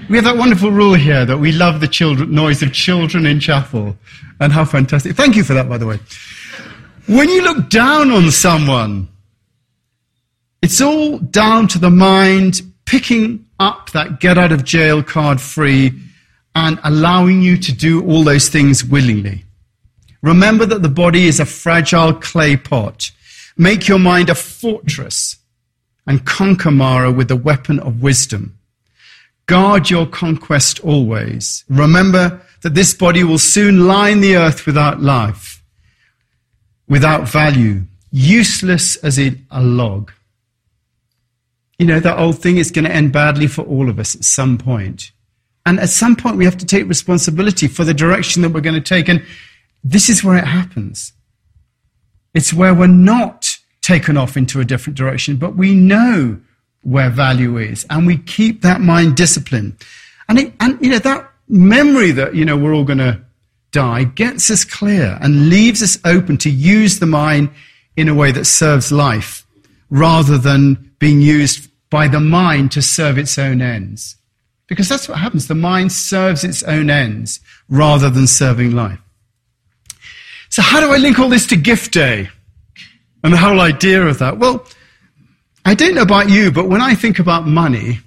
We 0.09 0.17
have 0.17 0.25
that 0.25 0.37
wonderful 0.37 0.71
rule 0.71 0.95
here 0.95 1.25
that 1.25 1.39
we 1.39 1.53
love 1.53 1.81
the 1.81 1.89
children, 1.89 2.33
noise 2.33 2.63
of 2.63 2.73
children 2.73 3.27
in 3.27 3.41
chapel. 3.41 3.97
And 4.39 4.53
how 4.53 4.65
fantastic. 4.67 5.17
Thank 5.17 5.35
you 5.35 5.45
for 5.45 5.55
that, 5.55 5.69
by 5.69 5.79
the 5.79 5.87
way. 5.87 5.99
When 7.07 7.29
you 7.29 7.43
look 7.43 7.71
down 7.71 8.11
on 8.11 8.33
someone, 8.33 9.09
it's 10.61 10.81
all 10.81 11.19
down 11.19 11.69
to 11.69 11.79
the 11.79 11.91
mind 11.91 12.63
picking 12.85 13.47
up 13.61 13.91
that 13.91 14.19
get 14.19 14.37
out 14.37 14.51
of 14.51 14.65
jail 14.65 15.05
card 15.05 15.41
free 15.41 15.93
and 16.57 16.81
allowing 16.83 17.43
you 17.43 17.59
to 17.59 17.73
do 17.73 18.05
all 18.05 18.25
those 18.25 18.49
things 18.49 18.85
willingly. 18.85 19.45
Remember 20.21 20.67
that 20.67 20.83
the 20.83 20.89
body 20.89 21.27
is 21.27 21.39
a 21.39 21.47
fragile 21.47 22.13
clay 22.13 22.57
pot. 22.57 23.13
Make 23.57 23.87
your 23.87 24.01
mind 24.01 24.29
a 24.29 24.35
fortress 24.35 25.37
and 26.09 26.27
conquer 26.27 26.73
Mara 26.73 27.13
with 27.13 27.29
the 27.29 27.37
weapon 27.37 27.79
of 27.79 28.03
wisdom. 28.03 28.59
Guard 29.47 29.91
your 29.91 30.07
conquest 30.07 30.81
always. 30.81 31.63
Remember 31.69 32.41
that 32.63 32.75
this 32.75 32.95
body 32.95 33.23
will 33.23 33.39
soon 33.39 33.89
in 34.11 34.21
the 34.21 34.35
earth 34.35 34.67
without 34.67 35.01
life, 35.01 35.56
without 36.89 37.29
value, 37.29 37.83
useless 38.11 38.97
as 38.97 39.19
in 39.19 39.47
a 39.51 39.63
log. 39.63 40.13
You 41.79 41.87
know, 41.87 42.01
that 42.01 42.19
old 42.19 42.39
thing 42.39 42.57
is 42.57 42.71
going 42.71 42.85
to 42.85 42.91
end 42.91 43.13
badly 43.13 43.47
for 43.47 43.63
all 43.63 43.91
of 43.91 43.99
us 43.99 44.15
at 44.15 44.25
some 44.25 44.57
point. 44.57 45.13
And 45.67 45.81
at 45.81 45.89
some 45.89 46.17
point, 46.17 46.37
we 46.37 46.45
have 46.45 46.57
to 46.59 46.67
take 46.67 46.89
responsibility 46.89 47.67
for 47.67 47.85
the 47.85 47.93
direction 47.93 48.43
that 48.43 48.51
we're 48.51 48.61
going 48.61 48.75
to 48.75 48.81
take. 48.81 49.09
And 49.09 49.23
this 49.83 50.09
is 50.09 50.23
where 50.23 50.37
it 50.37 50.45
happens. 50.45 51.13
It's 52.35 52.53
where 52.53 52.73
we're 52.73 52.87
not 52.87 53.59
taken 53.83 54.17
off 54.17 54.37
into 54.37 54.61
a 54.61 54.65
different 54.65 54.97
direction, 54.97 55.37
but 55.37 55.57
we 55.57 55.75
know 55.75 56.41
where 56.83 57.11
value 57.11 57.57
is 57.57 57.85
and 57.91 58.07
we 58.07 58.17
keep 58.17 58.63
that 58.63 58.81
mind 58.81 59.17
disciplined. 59.17 59.77
And, 60.29 60.39
it, 60.39 60.55
and 60.61 60.79
you 60.81 60.91
know, 60.91 60.99
that 61.01 61.31
memory 61.49 62.13
that, 62.13 62.35
you 62.35 62.45
know, 62.45 62.57
we're 62.57 62.75
all 62.75 62.85
going 62.85 62.99
to 62.99 63.21
die 63.77 64.05
gets 64.05 64.51
us 64.51 64.65
clear 64.65 65.19
and 65.21 65.51
leaves 65.51 65.83
us 65.83 65.99
open 66.07 66.39
to 66.39 66.49
use 66.49 66.99
the 66.99 67.05
mind 67.05 67.51
in 67.95 68.09
a 68.09 68.15
way 68.15 68.33
that 68.33 68.47
serves 68.47 68.91
life 68.91 69.47
rather 69.91 70.39
than 70.39 70.93
being 70.99 71.21
used 71.21 71.69
by 71.91 72.09
the 72.09 72.19
mind 72.19 72.73
to 72.73 72.81
serve 72.81 73.19
its 73.19 73.39
own 73.39 73.61
ends. 73.61 74.17
Because 74.67 74.89
that's 74.89 75.11
what 75.11 75.19
happens. 75.19 75.47
The 75.47 75.55
mind 75.55 75.93
serves 75.93 76.43
its 76.43 76.63
own 76.63 76.89
ends 76.89 77.41
rather 77.69 78.09
than 78.09 78.27
serving 78.27 78.73
life. 78.73 78.99
So, 80.49 80.63
how 80.63 80.81
do 80.81 80.91
I 80.91 80.97
link 80.97 81.19
all 81.19 81.29
this 81.29 81.47
to 81.49 81.57
gift 81.57 81.93
day 81.93 82.31
and 83.23 83.31
the 83.31 83.37
whole 83.37 83.61
idea 83.61 84.07
of 84.07 84.21
that? 84.21 84.39
Well, 84.39 84.67
I 85.67 85.75
don't 85.75 85.95
know 85.95 86.09
about 86.11 86.31
you, 86.31 86.51
but 86.51 86.71
when 86.71 86.81
I 86.81 86.95
think 86.95 87.19
about 87.19 87.47
money, 87.47 87.99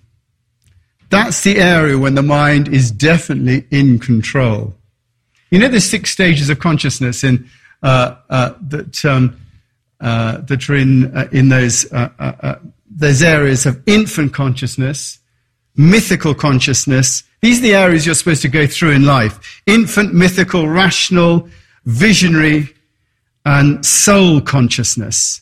that's 1.12 1.42
the 1.44 1.58
area 1.58 1.96
when 2.00 2.16
the 2.16 2.24
mind 2.24 2.70
is 2.70 2.90
definitely 2.90 3.68
in 3.70 4.00
control. 4.00 4.79
You 5.52 5.60
know, 5.60 5.68
there's 5.68 5.90
six 5.90 6.12
stages 6.12 6.50
of 6.50 6.60
consciousness 6.60 7.24
in, 7.24 7.50
uh, 7.84 8.16
uh, 8.30 8.54
that, 8.70 9.04
um, 9.06 9.40
uh, 10.00 10.38
that 10.42 10.70
are 10.70 10.76
in, 10.76 11.16
uh, 11.16 11.28
in 11.32 11.50
those, 11.50 11.92
uh, 11.92 12.60
those 12.90 13.24
areas 13.24 13.66
of 13.66 13.82
infant 13.88 14.34
consciousness, 14.34 15.20
mythical 15.76 16.34
consciousness. 16.34 17.24
These 17.42 17.60
are 17.60 17.62
the 17.62 17.76
areas 17.76 18.06
you're 18.06 18.16
supposed 18.16 18.42
to 18.42 18.50
go 18.50 18.68
through 18.68 18.92
in 18.92 19.06
life. 19.06 19.62
Infant, 19.66 20.14
mythical, 20.14 20.68
rational, 20.68 21.48
visionary, 21.86 22.74
and 23.46 23.86
soul 23.86 24.42
consciousness. 24.42 25.42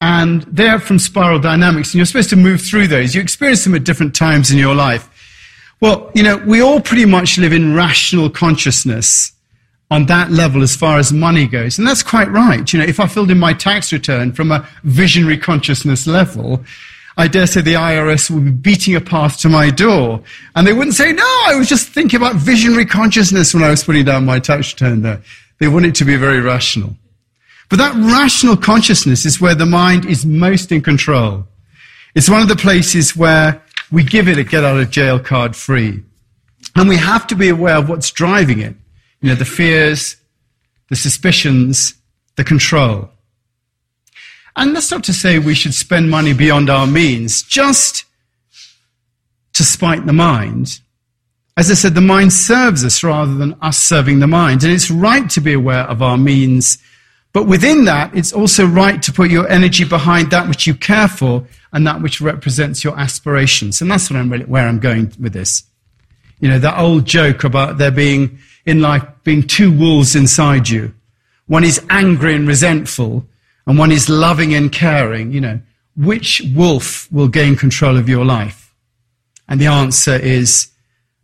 And 0.00 0.42
they're 0.42 0.80
from 0.80 0.98
spiral 0.98 1.38
dynamics, 1.38 1.90
and 1.90 1.96
you're 1.96 2.06
supposed 2.06 2.30
to 2.30 2.36
move 2.36 2.62
through 2.62 2.86
those. 2.88 3.14
You 3.14 3.20
experience 3.20 3.64
them 3.64 3.74
at 3.74 3.84
different 3.84 4.14
times 4.14 4.50
in 4.50 4.58
your 4.58 4.74
life. 4.74 5.08
Well, 5.80 6.10
you 6.14 6.22
know, 6.22 6.36
we 6.36 6.60
all 6.60 6.80
pretty 6.80 7.06
much 7.06 7.38
live 7.38 7.52
in 7.52 7.74
rational 7.74 8.28
consciousness 8.28 9.32
on 9.90 10.06
that 10.06 10.30
level 10.30 10.62
as 10.62 10.76
far 10.76 10.98
as 10.98 11.12
money 11.12 11.46
goes. 11.46 11.78
And 11.78 11.86
that's 11.86 12.02
quite 12.02 12.30
right. 12.30 12.70
You 12.72 12.78
know, 12.78 12.84
if 12.84 13.00
I 13.00 13.06
filled 13.06 13.30
in 13.30 13.38
my 13.38 13.54
tax 13.54 13.92
return 13.92 14.32
from 14.32 14.52
a 14.52 14.68
visionary 14.84 15.38
consciousness 15.38 16.06
level, 16.06 16.64
I 17.16 17.26
dare 17.28 17.46
say 17.46 17.60
the 17.60 17.74
IRS 17.74 18.30
would 18.30 18.44
be 18.44 18.50
beating 18.50 18.94
a 18.94 19.00
path 19.00 19.38
to 19.40 19.48
my 19.48 19.70
door. 19.70 20.22
And 20.54 20.66
they 20.66 20.72
wouldn't 20.72 20.94
say, 20.94 21.12
no, 21.12 21.24
I 21.46 21.56
was 21.56 21.68
just 21.68 21.88
thinking 21.88 22.18
about 22.18 22.36
visionary 22.36 22.86
consciousness 22.86 23.52
when 23.52 23.64
I 23.64 23.70
was 23.70 23.82
putting 23.82 24.04
down 24.04 24.24
my 24.24 24.38
tax 24.38 24.72
return 24.72 25.02
there. 25.02 25.22
They 25.58 25.68
want 25.68 25.86
it 25.86 25.94
to 25.96 26.04
be 26.04 26.16
very 26.16 26.40
rational. 26.40 26.96
But 27.68 27.76
that 27.76 27.94
rational 27.94 28.56
consciousness 28.56 29.24
is 29.24 29.40
where 29.40 29.54
the 29.54 29.66
mind 29.66 30.04
is 30.04 30.24
most 30.24 30.72
in 30.72 30.82
control. 30.82 31.46
It's 32.14 32.28
one 32.28 32.42
of 32.42 32.48
the 32.48 32.56
places 32.56 33.16
where 33.16 33.62
we 33.90 34.04
give 34.04 34.28
it 34.28 34.38
a 34.38 34.44
get 34.44 34.64
out 34.64 34.78
of 34.78 34.90
jail 34.90 35.18
card 35.18 35.56
free. 35.56 36.02
And 36.76 36.88
we 36.88 36.96
have 36.96 37.26
to 37.28 37.34
be 37.34 37.48
aware 37.48 37.76
of 37.76 37.88
what's 37.88 38.10
driving 38.10 38.60
it. 38.60 38.74
You 39.20 39.30
know, 39.30 39.34
the 39.34 39.44
fears, 39.44 40.16
the 40.88 40.96
suspicions, 40.96 41.94
the 42.36 42.44
control. 42.44 43.10
And 44.56 44.74
that's 44.74 44.90
not 44.90 45.04
to 45.04 45.12
say 45.12 45.38
we 45.38 45.54
should 45.54 45.74
spend 45.74 46.10
money 46.10 46.32
beyond 46.32 46.70
our 46.70 46.86
means, 46.86 47.42
just 47.42 48.04
to 49.54 49.64
spite 49.64 50.06
the 50.06 50.12
mind. 50.12 50.80
As 51.56 51.70
I 51.70 51.74
said, 51.74 51.94
the 51.94 52.00
mind 52.00 52.32
serves 52.32 52.84
us 52.84 53.02
rather 53.02 53.34
than 53.34 53.54
us 53.60 53.78
serving 53.78 54.20
the 54.20 54.26
mind. 54.26 54.64
And 54.64 54.72
it's 54.72 54.90
right 54.90 55.28
to 55.30 55.40
be 55.40 55.52
aware 55.52 55.84
of 55.84 56.02
our 56.02 56.16
means. 56.16 56.78
But 57.32 57.46
within 57.46 57.84
that, 57.84 58.16
it's 58.16 58.32
also 58.32 58.66
right 58.66 59.02
to 59.02 59.12
put 59.12 59.30
your 59.30 59.48
energy 59.48 59.84
behind 59.84 60.30
that 60.30 60.48
which 60.48 60.66
you 60.66 60.74
care 60.74 61.08
for 61.08 61.46
and 61.72 61.86
that 61.86 62.02
which 62.02 62.20
represents 62.20 62.82
your 62.82 62.98
aspirations. 62.98 63.80
And 63.80 63.90
that's 63.90 64.10
what 64.10 64.18
I'm 64.18 64.30
really, 64.30 64.44
where 64.44 64.66
I'm 64.66 64.80
going 64.80 65.12
with 65.18 65.32
this. 65.32 65.64
You 66.40 66.48
know, 66.48 66.58
that 66.58 66.78
old 66.78 67.04
joke 67.04 67.44
about 67.44 67.78
there 67.78 67.90
being, 67.90 68.38
in 68.64 68.80
life, 68.80 69.04
being 69.24 69.42
two 69.42 69.70
wolves 69.70 70.16
inside 70.16 70.68
you. 70.68 70.94
One 71.46 71.64
is 71.64 71.84
angry 71.90 72.34
and 72.34 72.46
resentful, 72.46 73.26
and 73.66 73.78
one 73.78 73.92
is 73.92 74.08
loving 74.08 74.54
and 74.54 74.72
caring. 74.72 75.32
You 75.32 75.40
know, 75.40 75.60
which 75.96 76.42
wolf 76.54 77.10
will 77.12 77.28
gain 77.28 77.56
control 77.56 77.96
of 77.96 78.08
your 78.08 78.24
life? 78.24 78.74
And 79.48 79.60
the 79.60 79.66
answer 79.66 80.14
is 80.14 80.68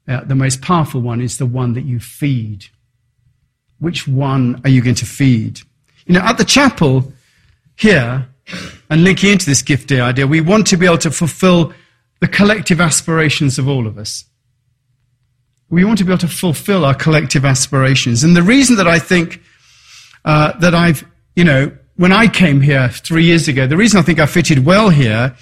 uh, 0.08 0.24
the 0.24 0.34
most 0.34 0.60
powerful 0.60 1.00
one 1.00 1.20
is 1.20 1.38
the 1.38 1.46
one 1.46 1.72
that 1.74 1.84
you 1.84 1.98
feed. 2.00 2.66
Which 3.78 4.06
one 4.06 4.60
are 4.64 4.70
you 4.70 4.82
going 4.82 4.96
to 4.96 5.06
feed? 5.06 5.60
You 6.06 6.14
know, 6.14 6.20
at 6.20 6.38
the 6.38 6.44
chapel 6.44 7.12
here, 7.76 8.28
and 8.90 9.04
linking 9.04 9.32
into 9.32 9.46
this 9.46 9.62
gift 9.62 9.88
day 9.88 10.00
idea, 10.00 10.26
we 10.26 10.40
want 10.40 10.66
to 10.68 10.76
be 10.76 10.86
able 10.86 10.98
to 10.98 11.10
fulfill 11.10 11.72
the 12.20 12.28
collective 12.28 12.80
aspirations 12.80 13.58
of 13.58 13.68
all 13.68 13.86
of 13.86 13.98
us. 13.98 14.24
We 15.68 15.84
want 15.84 15.98
to 15.98 16.04
be 16.04 16.12
able 16.12 16.20
to 16.20 16.28
fulfill 16.28 16.84
our 16.84 16.94
collective 16.94 17.44
aspirations. 17.44 18.22
And 18.22 18.36
the 18.36 18.42
reason 18.42 18.76
that 18.76 18.86
I 18.86 18.98
think 18.98 19.42
uh, 20.24 20.56
that 20.58 20.74
I've, 20.74 21.04
you 21.34 21.44
know, 21.44 21.76
when 21.96 22.12
I 22.12 22.28
came 22.28 22.60
here 22.60 22.88
three 22.88 23.24
years 23.24 23.48
ago, 23.48 23.66
the 23.66 23.76
reason 23.76 23.98
I 23.98 24.02
think 24.02 24.18
I 24.18 24.26
fitted 24.26 24.64
well 24.64 24.90
here 24.90 25.34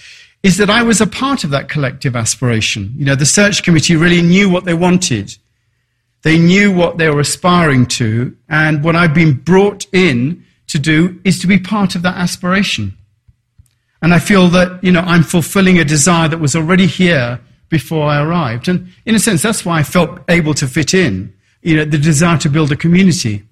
is 0.42 0.56
that 0.58 0.70
I 0.70 0.82
was 0.82 1.00
a 1.00 1.06
part 1.06 1.44
of 1.44 1.50
that 1.50 1.68
collective 1.68 2.14
aspiration. 2.14 2.92
You 2.96 3.06
know, 3.06 3.14
the 3.14 3.26
search 3.26 3.62
committee 3.62 3.96
really 3.96 4.22
knew 4.22 4.48
what 4.48 4.64
they 4.64 4.74
wanted. 4.74 5.36
They 6.22 6.38
knew 6.38 6.72
what 6.72 6.96
they 6.96 7.10
were 7.10 7.20
aspiring 7.20 7.86
to, 7.86 8.34
and 8.48 8.82
when 8.82 8.96
I've 8.96 9.14
been 9.14 9.34
brought 9.34 9.86
in 9.92 10.44
to 10.74 10.78
do 10.80 11.20
is 11.22 11.38
to 11.38 11.46
be 11.46 11.58
part 11.58 11.94
of 11.94 12.02
that 12.02 12.16
aspiration. 12.16 12.98
And 14.02 14.12
I 14.12 14.18
feel 14.18 14.48
that, 14.48 14.82
you 14.82 14.90
know, 14.90 15.00
I'm 15.00 15.22
fulfilling 15.22 15.78
a 15.78 15.84
desire 15.84 16.28
that 16.28 16.40
was 16.40 16.56
already 16.56 16.86
here 16.86 17.40
before 17.68 18.06
I 18.06 18.20
arrived. 18.20 18.68
And 18.68 18.88
in 19.06 19.14
a 19.14 19.20
sense, 19.20 19.40
that's 19.40 19.64
why 19.64 19.78
I 19.78 19.84
felt 19.84 20.20
able 20.28 20.52
to 20.54 20.66
fit 20.66 20.92
in, 20.92 21.32
you 21.62 21.76
know, 21.76 21.84
the 21.84 21.96
desire 21.96 22.38
to 22.38 22.50
build 22.50 22.72
a 22.72 22.76
community. 22.76 23.44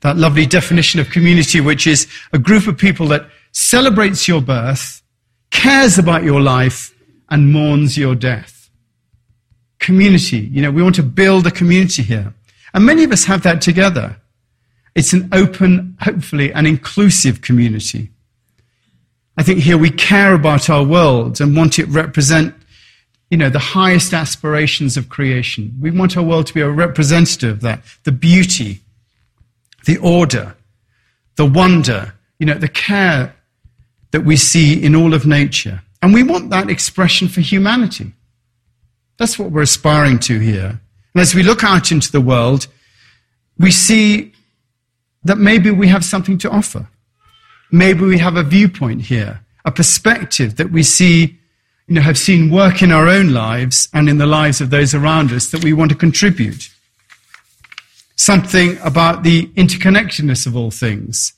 That 0.00 0.16
lovely 0.16 0.44
definition 0.44 1.00
of 1.00 1.10
community, 1.10 1.60
which 1.60 1.86
is 1.86 2.08
a 2.32 2.38
group 2.38 2.66
of 2.66 2.76
people 2.76 3.06
that 3.08 3.30
celebrates 3.52 4.26
your 4.26 4.42
birth, 4.42 5.02
cares 5.50 5.98
about 5.98 6.24
your 6.24 6.40
life, 6.40 6.92
and 7.30 7.52
mourns 7.52 7.96
your 7.96 8.16
death. 8.16 8.70
Community. 9.78 10.40
You 10.52 10.62
know, 10.62 10.72
we 10.72 10.82
want 10.82 10.96
to 10.96 11.02
build 11.02 11.46
a 11.46 11.50
community 11.50 12.02
here. 12.02 12.34
And 12.74 12.84
many 12.84 13.04
of 13.04 13.12
us 13.12 13.24
have 13.24 13.44
that 13.44 13.62
together. 13.62 14.16
It's 14.94 15.12
an 15.12 15.28
open, 15.32 15.96
hopefully, 16.00 16.52
an 16.52 16.66
inclusive 16.66 17.40
community. 17.40 18.10
I 19.36 19.42
think 19.42 19.60
here 19.60 19.78
we 19.78 19.90
care 19.90 20.34
about 20.34 20.70
our 20.70 20.84
world 20.84 21.40
and 21.40 21.56
want 21.56 21.78
it 21.78 21.88
represent, 21.88 22.54
you 23.30 23.36
know, 23.36 23.50
the 23.50 23.58
highest 23.58 24.14
aspirations 24.14 24.96
of 24.96 25.08
creation. 25.08 25.76
We 25.80 25.90
want 25.90 26.16
our 26.16 26.22
world 26.22 26.46
to 26.46 26.54
be 26.54 26.60
a 26.60 26.70
representative 26.70 27.50
of 27.50 27.60
that, 27.62 27.82
the 28.04 28.12
beauty, 28.12 28.82
the 29.86 29.96
order, 29.98 30.56
the 31.36 31.46
wonder, 31.46 32.14
you 32.38 32.46
know, 32.46 32.54
the 32.54 32.68
care 32.68 33.34
that 34.12 34.20
we 34.20 34.36
see 34.36 34.80
in 34.80 34.94
all 34.94 35.14
of 35.14 35.26
nature. 35.26 35.82
And 36.00 36.14
we 36.14 36.22
want 36.22 36.50
that 36.50 36.70
expression 36.70 37.26
for 37.26 37.40
humanity. 37.40 38.12
That's 39.18 39.38
what 39.38 39.50
we're 39.50 39.62
aspiring 39.62 40.20
to 40.20 40.38
here. 40.38 40.80
And 41.14 41.20
as 41.20 41.34
we 41.34 41.42
look 41.42 41.64
out 41.64 41.90
into 41.90 42.12
the 42.12 42.20
world, 42.20 42.68
we 43.58 43.70
see 43.70 44.33
that 45.24 45.38
maybe 45.38 45.70
we 45.70 45.88
have 45.88 46.04
something 46.04 46.38
to 46.38 46.50
offer. 46.50 46.88
Maybe 47.70 48.02
we 48.02 48.18
have 48.18 48.36
a 48.36 48.42
viewpoint 48.42 49.02
here, 49.02 49.40
a 49.64 49.72
perspective 49.72 50.56
that 50.56 50.70
we 50.70 50.82
see, 50.82 51.38
you 51.86 51.94
know, 51.94 52.02
have 52.02 52.18
seen 52.18 52.50
work 52.50 52.82
in 52.82 52.92
our 52.92 53.08
own 53.08 53.32
lives 53.32 53.88
and 53.92 54.08
in 54.08 54.18
the 54.18 54.26
lives 54.26 54.60
of 54.60 54.70
those 54.70 54.94
around 54.94 55.32
us 55.32 55.50
that 55.50 55.64
we 55.64 55.72
want 55.72 55.90
to 55.90 55.96
contribute. 55.96 56.70
Something 58.16 58.78
about 58.84 59.22
the 59.22 59.46
interconnectedness 59.56 60.46
of 60.46 60.56
all 60.56 60.70
things, 60.70 61.32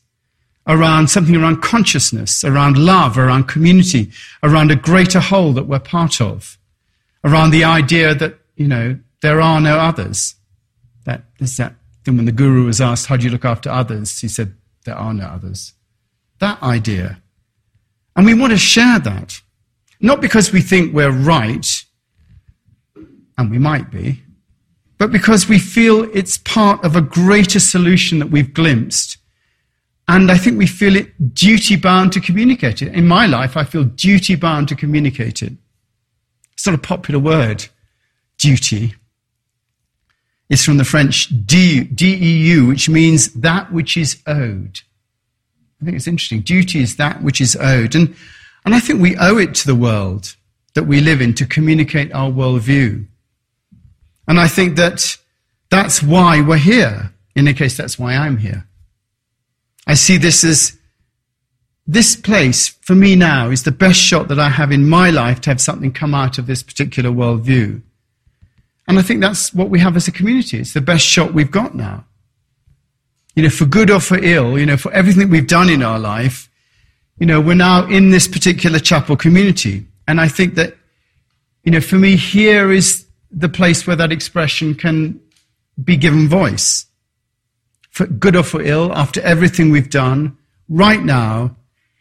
around 0.66 1.08
something 1.08 1.36
around 1.36 1.62
consciousness, 1.62 2.44
around 2.44 2.76
love, 2.76 3.16
around 3.16 3.44
community, 3.44 4.10
around 4.42 4.70
a 4.70 4.76
greater 4.76 5.20
whole 5.20 5.52
that 5.52 5.66
we're 5.66 5.78
part 5.78 6.20
of, 6.20 6.58
around 7.24 7.50
the 7.50 7.64
idea 7.64 8.14
that, 8.14 8.38
you 8.56 8.68
know, 8.68 8.98
there 9.22 9.40
are 9.40 9.60
no 9.60 9.78
others. 9.78 10.34
That 11.04 11.22
is 11.38 11.56
that 11.56 11.74
then 12.06 12.16
when 12.16 12.24
the 12.24 12.32
guru 12.32 12.64
was 12.64 12.80
asked, 12.80 13.06
How 13.06 13.16
do 13.16 13.24
you 13.24 13.30
look 13.30 13.44
after 13.44 13.68
others? 13.68 14.20
he 14.20 14.28
said, 14.28 14.54
There 14.84 14.94
are 14.94 15.12
no 15.12 15.24
others. 15.24 15.74
That 16.38 16.62
idea. 16.62 17.20
And 18.14 18.24
we 18.24 18.32
want 18.32 18.52
to 18.52 18.58
share 18.58 18.98
that. 19.00 19.40
Not 20.00 20.20
because 20.20 20.52
we 20.52 20.60
think 20.60 20.94
we're 20.94 21.10
right, 21.10 21.66
and 23.38 23.50
we 23.50 23.58
might 23.58 23.90
be, 23.90 24.22
but 24.98 25.10
because 25.10 25.48
we 25.48 25.58
feel 25.58 26.04
it's 26.14 26.38
part 26.38 26.84
of 26.84 26.96
a 26.96 27.00
greater 27.00 27.60
solution 27.60 28.18
that 28.20 28.30
we've 28.30 28.54
glimpsed. 28.54 29.18
And 30.08 30.30
I 30.30 30.38
think 30.38 30.58
we 30.58 30.66
feel 30.66 30.96
it 30.96 31.34
duty 31.34 31.76
bound 31.76 32.12
to 32.12 32.20
communicate 32.20 32.82
it. 32.82 32.94
In 32.94 33.08
my 33.08 33.26
life, 33.26 33.56
I 33.56 33.64
feel 33.64 33.84
duty 33.84 34.36
bound 34.36 34.68
to 34.68 34.76
communicate 34.76 35.42
it. 35.42 35.54
It's 36.52 36.66
not 36.66 36.74
a 36.74 36.78
popular 36.78 37.18
word, 37.20 37.66
duty 38.38 38.94
is 40.48 40.64
from 40.64 40.76
the 40.76 40.84
French 40.84 41.28
deu, 41.46 42.68
which 42.68 42.88
means 42.88 43.32
that 43.34 43.72
which 43.72 43.96
is 43.96 44.22
owed. 44.26 44.80
I 45.80 45.84
think 45.84 45.96
it's 45.96 46.06
interesting. 46.06 46.40
Duty 46.40 46.80
is 46.80 46.96
that 46.96 47.22
which 47.22 47.40
is 47.40 47.56
owed. 47.56 47.94
And, 47.94 48.14
and 48.64 48.74
I 48.74 48.80
think 48.80 49.00
we 49.00 49.16
owe 49.16 49.38
it 49.38 49.54
to 49.56 49.66
the 49.66 49.74
world 49.74 50.36
that 50.74 50.84
we 50.84 51.00
live 51.00 51.20
in 51.20 51.34
to 51.34 51.46
communicate 51.46 52.12
our 52.12 52.30
worldview. 52.30 53.06
And 54.28 54.40
I 54.40 54.48
think 54.48 54.76
that 54.76 55.16
that's 55.70 56.02
why 56.02 56.40
we're 56.40 56.56
here. 56.56 57.12
In 57.34 57.46
any 57.46 57.56
case, 57.56 57.76
that's 57.76 57.98
why 57.98 58.14
I'm 58.14 58.38
here. 58.38 58.66
I 59.86 59.94
see 59.94 60.16
this 60.16 60.42
as 60.42 60.78
this 61.86 62.16
place 62.16 62.68
for 62.68 62.94
me 62.94 63.14
now 63.14 63.50
is 63.50 63.62
the 63.62 63.70
best 63.70 64.00
shot 64.00 64.28
that 64.28 64.40
I 64.40 64.48
have 64.48 64.72
in 64.72 64.88
my 64.88 65.10
life 65.10 65.40
to 65.42 65.50
have 65.50 65.60
something 65.60 65.92
come 65.92 66.14
out 66.14 66.38
of 66.38 66.46
this 66.46 66.62
particular 66.62 67.10
worldview. 67.10 67.82
And 68.88 68.98
I 68.98 69.02
think 69.02 69.20
that's 69.20 69.52
what 69.52 69.68
we 69.68 69.80
have 69.80 69.96
as 69.96 70.06
a 70.06 70.12
community. 70.12 70.58
It's 70.58 70.72
the 70.72 70.80
best 70.80 71.04
shot 71.04 71.34
we've 71.34 71.50
got 71.50 71.74
now. 71.74 72.04
You 73.34 73.42
know, 73.42 73.50
for 73.50 73.66
good 73.66 73.90
or 73.90 74.00
for 74.00 74.18
ill, 74.18 74.58
you 74.58 74.64
know, 74.64 74.76
for 74.76 74.92
everything 74.92 75.28
we've 75.28 75.46
done 75.46 75.68
in 75.68 75.82
our 75.82 75.98
life, 75.98 76.48
you 77.18 77.26
know, 77.26 77.40
we're 77.40 77.54
now 77.54 77.86
in 77.86 78.10
this 78.10 78.28
particular 78.28 78.78
chapel 78.78 79.16
community. 79.16 79.86
And 80.06 80.20
I 80.20 80.28
think 80.28 80.54
that, 80.54 80.76
you 81.64 81.72
know, 81.72 81.80
for 81.80 81.96
me, 81.96 82.16
here 82.16 82.70
is 82.70 83.06
the 83.30 83.48
place 83.48 83.86
where 83.86 83.96
that 83.96 84.12
expression 84.12 84.74
can 84.74 85.20
be 85.82 85.96
given 85.96 86.28
voice. 86.28 86.86
For 87.90 88.06
good 88.06 88.36
or 88.36 88.42
for 88.42 88.62
ill, 88.62 88.92
after 88.92 89.20
everything 89.22 89.70
we've 89.70 89.90
done, 89.90 90.36
right 90.68 91.02
now, 91.02 91.56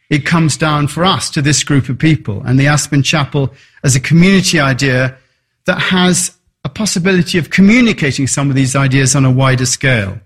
it 0.08 0.24
comes 0.24 0.56
down 0.56 0.88
for 0.88 1.04
us 1.04 1.30
to 1.30 1.42
this 1.42 1.64
group 1.64 1.88
of 1.88 1.98
people. 1.98 2.42
And 2.44 2.60
the 2.60 2.68
Aspen 2.68 3.02
Chapel 3.02 3.52
as 3.82 3.96
a 3.96 4.00
community 4.00 4.60
idea 4.60 5.16
that 5.64 5.80
has 5.80 6.36
a 6.66 6.68
possibility 6.68 7.38
of 7.38 7.50
communicating 7.50 8.26
some 8.26 8.50
of 8.50 8.56
these 8.56 8.74
ideas 8.74 9.14
on 9.14 9.24
a 9.24 9.30
wider 9.30 9.64
scale. 9.64 10.18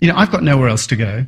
You 0.00 0.08
know, 0.08 0.16
I've 0.16 0.32
got 0.32 0.42
nowhere 0.42 0.70
else 0.70 0.86
to 0.86 0.96
go 0.96 1.26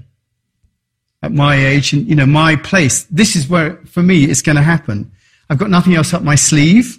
at 1.22 1.30
my 1.30 1.54
age, 1.56 1.92
and, 1.92 2.08
you 2.08 2.14
know, 2.14 2.24
my 2.24 2.56
place. 2.56 3.04
This 3.10 3.36
is 3.36 3.48
where, 3.48 3.76
for 3.84 4.02
me, 4.02 4.24
it's 4.24 4.40
going 4.40 4.56
to 4.56 4.62
happen. 4.62 5.12
I've 5.50 5.58
got 5.58 5.68
nothing 5.68 5.94
else 5.94 6.14
up 6.14 6.22
my 6.22 6.36
sleeve. 6.36 6.98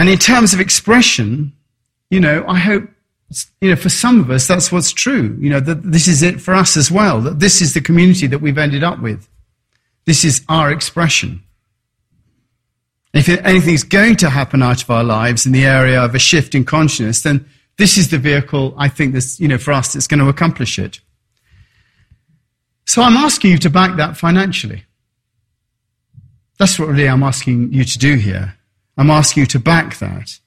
And 0.00 0.08
in 0.08 0.18
terms 0.18 0.52
of 0.52 0.58
expression, 0.58 1.52
you 2.10 2.18
know, 2.18 2.44
I 2.48 2.58
hope, 2.58 2.88
you 3.60 3.70
know, 3.70 3.76
for 3.76 3.90
some 3.90 4.18
of 4.18 4.28
us, 4.28 4.48
that's 4.48 4.72
what's 4.72 4.90
true. 4.90 5.36
You 5.40 5.50
know, 5.50 5.60
that 5.60 5.84
this 5.84 6.08
is 6.08 6.20
it 6.24 6.40
for 6.40 6.54
us 6.54 6.76
as 6.76 6.90
well, 6.90 7.20
that 7.20 7.38
this 7.38 7.62
is 7.62 7.74
the 7.74 7.80
community 7.80 8.26
that 8.26 8.40
we've 8.40 8.58
ended 8.58 8.82
up 8.82 8.98
with. 8.98 9.28
This 10.04 10.24
is 10.24 10.44
our 10.48 10.72
expression. 10.72 11.44
If 13.14 13.28
anything's 13.28 13.84
going 13.84 14.16
to 14.16 14.30
happen 14.30 14.62
out 14.62 14.82
of 14.82 14.90
our 14.90 15.04
lives 15.04 15.46
in 15.46 15.52
the 15.52 15.64
area 15.64 16.02
of 16.02 16.14
a 16.14 16.18
shift 16.18 16.54
in 16.54 16.64
consciousness, 16.64 17.22
then 17.22 17.48
this 17.78 17.96
is 17.96 18.10
the 18.10 18.18
vehicle 18.18 18.74
I 18.76 18.88
think 18.88 19.14
that's, 19.14 19.40
you 19.40 19.48
know, 19.48 19.58
for 19.58 19.72
us 19.72 19.92
that's 19.92 20.06
going 20.06 20.20
to 20.20 20.28
accomplish 20.28 20.78
it. 20.78 21.00
So 22.84 23.02
I'm 23.02 23.16
asking 23.16 23.52
you 23.52 23.58
to 23.58 23.70
back 23.70 23.96
that 23.96 24.16
financially. 24.16 24.84
That's 26.58 26.78
what 26.78 26.88
really 26.88 27.08
I'm 27.08 27.22
asking 27.22 27.72
you 27.72 27.84
to 27.84 27.98
do 27.98 28.16
here. 28.16 28.56
I'm 28.96 29.10
asking 29.10 29.42
you 29.42 29.46
to 29.46 29.58
back 29.58 29.98
that. 29.98 30.38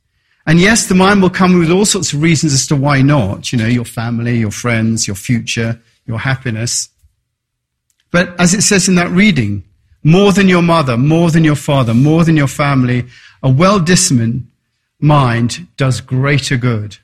And 0.45 0.59
yes, 0.59 0.87
the 0.87 0.95
mind 0.95 1.21
will 1.21 1.29
come 1.29 1.57
with 1.57 1.71
all 1.71 1.85
sorts 1.85 2.13
of 2.13 2.21
reasons 2.21 2.53
as 2.53 2.67
to 2.67 2.75
why 2.75 3.01
not. 3.01 3.51
You 3.51 3.59
know, 3.59 3.67
your 3.67 3.85
family, 3.85 4.37
your 4.37 4.51
friends, 4.51 5.07
your 5.07 5.15
future, 5.15 5.79
your 6.05 6.19
happiness. 6.19 6.89
But 8.11 8.37
as 8.39 8.53
it 8.53 8.63
says 8.63 8.89
in 8.89 8.95
that 8.95 9.09
reading, 9.11 9.63
more 10.03 10.31
than 10.31 10.47
your 10.49 10.61
mother, 10.61 10.97
more 10.97 11.31
than 11.31 11.43
your 11.43 11.55
father, 11.55 11.93
more 11.93 12.23
than 12.23 12.37
your 12.37 12.47
family, 12.47 13.05
a 13.43 13.49
well 13.49 13.79
disciplined 13.79 14.47
mind 14.99 15.67
does 15.77 16.01
greater 16.01 16.57
good. 16.57 16.97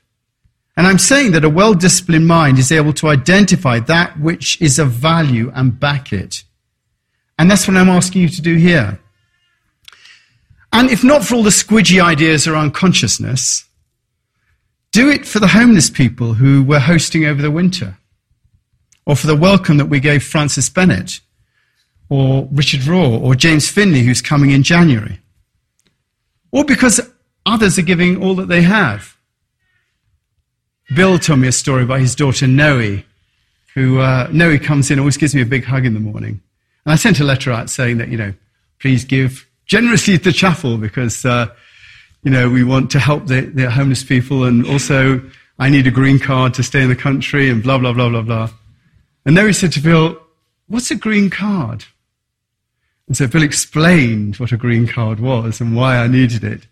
And 0.76 0.86
I'm 0.86 0.98
saying 0.98 1.32
that 1.32 1.44
a 1.44 1.50
well 1.50 1.74
disciplined 1.74 2.26
mind 2.26 2.58
is 2.58 2.72
able 2.72 2.92
to 2.94 3.08
identify 3.08 3.80
that 3.80 4.18
which 4.20 4.60
is 4.60 4.78
of 4.78 4.90
value 4.90 5.50
and 5.54 5.78
back 5.78 6.12
it. 6.12 6.44
And 7.38 7.50
that's 7.50 7.68
what 7.68 7.76
I'm 7.76 7.88
asking 7.88 8.22
you 8.22 8.28
to 8.28 8.42
do 8.42 8.56
here. 8.56 8.98
And 10.72 10.90
if 10.90 11.02
not 11.02 11.24
for 11.24 11.36
all 11.36 11.42
the 11.42 11.50
squidgy 11.50 12.02
ideas 12.02 12.46
around 12.46 12.74
consciousness, 12.74 13.64
do 14.92 15.08
it 15.08 15.26
for 15.26 15.38
the 15.38 15.48
homeless 15.48 15.90
people 15.90 16.34
who 16.34 16.62
we're 16.62 16.78
hosting 16.78 17.24
over 17.24 17.40
the 17.40 17.50
winter, 17.50 17.96
or 19.06 19.16
for 19.16 19.26
the 19.26 19.36
welcome 19.36 19.76
that 19.78 19.86
we 19.86 20.00
gave 20.00 20.22
Francis 20.22 20.68
Bennett 20.68 21.20
or 22.08 22.48
Richard 22.52 22.80
Rohr 22.80 23.20
or 23.20 23.34
James 23.34 23.68
Finley, 23.68 24.02
who's 24.02 24.22
coming 24.22 24.50
in 24.50 24.62
January. 24.62 25.20
Or 26.50 26.64
because 26.64 27.00
others 27.44 27.78
are 27.78 27.82
giving 27.82 28.22
all 28.22 28.34
that 28.36 28.48
they 28.48 28.62
have. 28.62 29.16
Bill 30.94 31.18
told 31.18 31.40
me 31.40 31.48
a 31.48 31.52
story 31.52 31.82
about 31.82 32.00
his 32.00 32.14
daughter 32.14 32.46
Noe, 32.46 33.02
who 33.74 34.00
uh, 34.00 34.28
Noe 34.32 34.58
comes 34.58 34.90
in, 34.90 34.98
always 34.98 35.18
gives 35.18 35.34
me 35.34 35.42
a 35.42 35.46
big 35.46 35.64
hug 35.64 35.84
in 35.84 35.94
the 35.94 36.00
morning. 36.00 36.40
And 36.84 36.92
I 36.92 36.96
sent 36.96 37.20
a 37.20 37.24
letter 37.24 37.52
out 37.52 37.68
saying 37.68 37.98
that, 37.98 38.08
you 38.08 38.16
know, 38.16 38.32
please 38.80 39.04
give 39.04 39.46
generously 39.66 40.16
to 40.16 40.24
the 40.24 40.32
chapel 40.32 40.78
because, 40.78 41.26
uh, 41.26 41.48
you 42.22 42.30
know, 42.30 42.48
we 42.48 42.64
want 42.64 42.90
to 42.92 42.98
help 42.98 43.26
the, 43.26 43.42
the 43.42 43.70
homeless 43.70 44.02
people 44.02 44.44
and 44.44 44.66
also 44.66 45.20
I 45.58 45.68
need 45.68 45.86
a 45.86 45.90
green 45.90 46.18
card 46.18 46.54
to 46.54 46.62
stay 46.62 46.82
in 46.82 46.88
the 46.88 46.96
country 46.96 47.50
and 47.50 47.62
blah, 47.62 47.78
blah, 47.78 47.92
blah, 47.92 48.08
blah, 48.08 48.22
blah. 48.22 48.50
And 49.26 49.34
Noe 49.34 49.52
said 49.52 49.72
to 49.72 49.80
Bill, 49.80 50.18
what's 50.68 50.90
a 50.90 50.96
green 50.96 51.28
card? 51.28 51.84
And 53.08 53.16
so 53.16 53.26
Bill 53.26 53.42
explained 53.42 54.36
what 54.36 54.52
a 54.52 54.56
green 54.56 54.86
card 54.86 55.18
was 55.18 55.60
and 55.60 55.74
why 55.74 55.96
I 55.96 56.06
needed 56.06 56.44
it. 56.44 56.66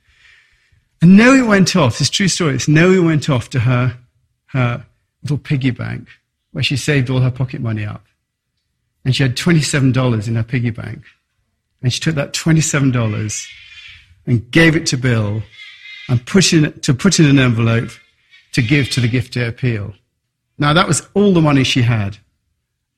And 1.03 1.17
Noe 1.17 1.47
went 1.47 1.75
off, 1.75 1.99
this 1.99 2.11
true 2.11 2.29
story, 2.29 2.55
it's 2.55 2.69
Noe 2.69 3.03
went 3.03 3.29
off 3.29 3.51
to 3.51 3.61
her, 3.61 3.97
her 4.47 4.85
little 5.23 5.39
piggy 5.39 5.71
bank 5.71 6.09
where 6.53 6.63
she 6.63 6.77
saved 6.77 7.11
all 7.11 7.21
her 7.21 7.31
pocket 7.31 7.61
money 7.61 7.85
up. 7.85 8.05
And 9.05 9.15
she 9.15 9.23
had 9.23 9.37
$27 9.37 10.29
in 10.29 10.37
her 10.37 10.43
piggy 10.43 10.71
bank. 10.71 11.03
And 11.83 11.93
she 11.93 12.01
took 12.01 12.15
that 12.15 12.33
$27 12.33 13.49
and 14.27 14.51
gave 14.51 14.77
it 14.77 14.87
to 14.87 14.97
Bill 14.97 15.43
and 16.09 16.25
put 16.27 16.53
in, 16.53 16.73
to 16.81 16.95
put 16.95 17.19
in 17.19 17.27
an 17.27 17.39
envelope 17.39 17.91
to 18.53 18.63
give 18.63 18.91
to 18.91 19.01
the 19.01 19.09
gift 19.09 19.35
day 19.35 19.47
appeal. 19.47 19.95
Now 20.59 20.73
that 20.73 20.89
was 20.89 21.07
all 21.15 21.33
the 21.33 21.43
money 21.43 21.65
she 21.65 21.83
had. 21.83 22.19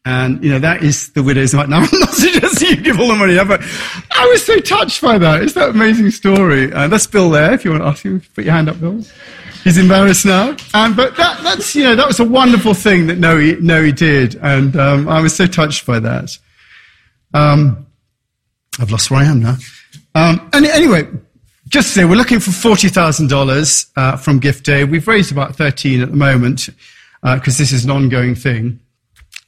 And, 0.05 0.43
you 0.43 0.51
know, 0.51 0.59
that 0.61 0.83
is 0.83 1.13
the 1.13 1.23
widow's 1.23 1.55
mite. 1.55 1.69
Now, 1.71 1.79
I'm 1.79 2.01
not 2.01 2.11
suggesting 2.11 2.69
you 2.69 2.77
give 2.77 2.99
all 2.99 3.09
the 3.09 3.15
money 3.15 3.37
but 3.37 3.61
I 4.11 4.27
was 4.27 4.45
so 4.45 4.59
touched 4.59 5.03
by 5.03 5.19
that. 5.19 5.43
It's 5.43 5.53
that 5.55 5.71
amazing 5.71 6.11
story. 6.11 6.73
Uh, 6.73 6.89
that's 6.89 7.07
Bill 7.07 7.31
there, 7.31 7.53
if 7.53 7.65
you 7.65 7.73
want 7.73 7.83
to 7.83 7.89
ask 7.89 8.05
him. 8.05 8.23
Put 8.35 8.45
your 8.45 8.55
hand 8.55 8.69
up, 8.69 8.81
Bill. 8.81 9.03
He's 9.65 9.77
embarrassed 9.77 10.25
now. 10.25 10.57
Um, 10.73 10.97
but 10.97 11.17
that, 11.17 11.43
that's, 11.43 11.75
you 11.75 11.85
know, 11.85 11.95
that 11.95 12.07
was 12.07 12.21
a 12.21 12.25
wonderful 12.25 12.75
thing 12.75 13.09
that 13.09 13.19
Noe, 13.19 13.39
Noe 13.61 13.91
did. 13.91 14.37
And 14.37 14.75
um, 14.77 15.09
I 15.09 15.21
was 15.21 15.37
so 15.37 15.47
touched 15.47 15.85
by 15.85 16.01
that. 16.01 16.39
Um, 17.35 17.87
I've 18.81 18.91
lost 18.91 19.11
where 19.11 19.21
I 19.21 19.25
am 19.25 19.41
now. 19.41 19.57
Um, 20.15 20.49
and 20.53 20.65
anyway, 20.65 21.07
just 21.69 21.93
say, 21.93 22.05
we're 22.05 22.17
looking 22.17 22.41
for 22.41 22.51
$40,000 22.51 23.91
uh, 23.97 24.17
from 24.17 24.39
Gift 24.39 24.65
Day. 24.65 24.85
We've 24.85 25.07
raised 25.07 25.33
about 25.33 25.57
13 25.57 26.01
at 26.01 26.11
the 26.11 26.17
moment 26.17 26.71
because 27.23 27.57
uh, 27.57 27.63
this 27.63 27.73
is 27.73 27.85
an 27.85 27.91
ongoing 27.91 28.35
thing 28.35 28.81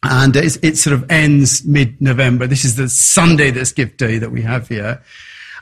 and 0.03 0.35
it 0.35 0.79
sort 0.79 0.95
of 0.95 1.11
ends 1.11 1.65
mid-November. 1.65 2.47
This 2.47 2.65
is 2.65 2.77
the 2.77 2.89
Sunday 2.89 3.51
that's 3.51 3.73
gift 3.73 3.99
day 3.99 4.19
that 4.19 4.31
we 4.31 4.43
have 4.43 4.69
here. 4.69 5.03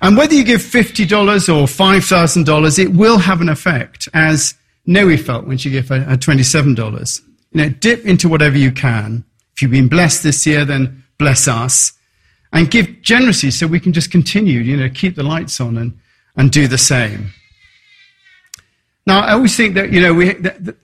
And 0.00 0.16
whether 0.16 0.34
you 0.34 0.44
give 0.44 0.60
$50 0.60 1.48
or 1.48 1.66
$5,000, 1.66 2.78
it 2.78 2.92
will 2.92 3.18
have 3.18 3.40
an 3.40 3.48
effect, 3.48 4.08
as 4.14 4.54
Noe 4.86 5.16
felt 5.16 5.46
when 5.46 5.58
she 5.58 5.70
gave 5.70 5.88
her 5.88 5.98
$27. 5.98 7.22
You 7.50 7.62
know, 7.62 7.68
dip 7.68 8.04
into 8.04 8.28
whatever 8.28 8.56
you 8.56 8.70
can. 8.70 9.24
If 9.54 9.62
you've 9.62 9.72
been 9.72 9.88
blessed 9.88 10.22
this 10.22 10.46
year, 10.46 10.64
then 10.64 11.02
bless 11.18 11.48
us. 11.48 11.92
And 12.52 12.70
give 12.70 13.02
generously 13.02 13.50
so 13.50 13.66
we 13.66 13.80
can 13.80 13.92
just 13.92 14.10
continue, 14.10 14.60
you 14.60 14.76
know, 14.76 14.88
keep 14.88 15.16
the 15.16 15.22
lights 15.24 15.60
on 15.60 15.76
and, 15.76 15.98
and 16.36 16.52
do 16.52 16.68
the 16.68 16.78
same. 16.78 17.32
Now, 19.04 19.20
I 19.20 19.32
always 19.32 19.56
think 19.56 19.74
that, 19.74 19.90
you 19.90 20.00
know, 20.00 20.14
we, 20.14 20.32
that, 20.34 20.64
that, 20.64 20.76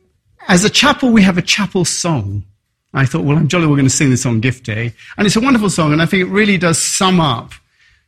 as 0.48 0.64
a 0.64 0.70
chapel, 0.70 1.10
we 1.10 1.22
have 1.22 1.38
a 1.38 1.42
chapel 1.42 1.84
song. 1.84 2.44
I 2.94 3.04
thought, 3.06 3.24
well, 3.24 3.36
I'm 3.36 3.48
jolly 3.48 3.66
we're 3.66 3.76
going 3.76 3.86
to 3.86 3.90
sing 3.90 4.10
this 4.10 4.24
on 4.24 4.40
Gift 4.40 4.64
Day. 4.64 4.92
And 5.18 5.26
it's 5.26 5.36
a 5.36 5.40
wonderful 5.40 5.68
song, 5.68 5.92
and 5.92 6.00
I 6.00 6.06
think 6.06 6.22
it 6.22 6.30
really 6.30 6.56
does 6.56 6.78
sum 6.78 7.20
up, 7.20 7.52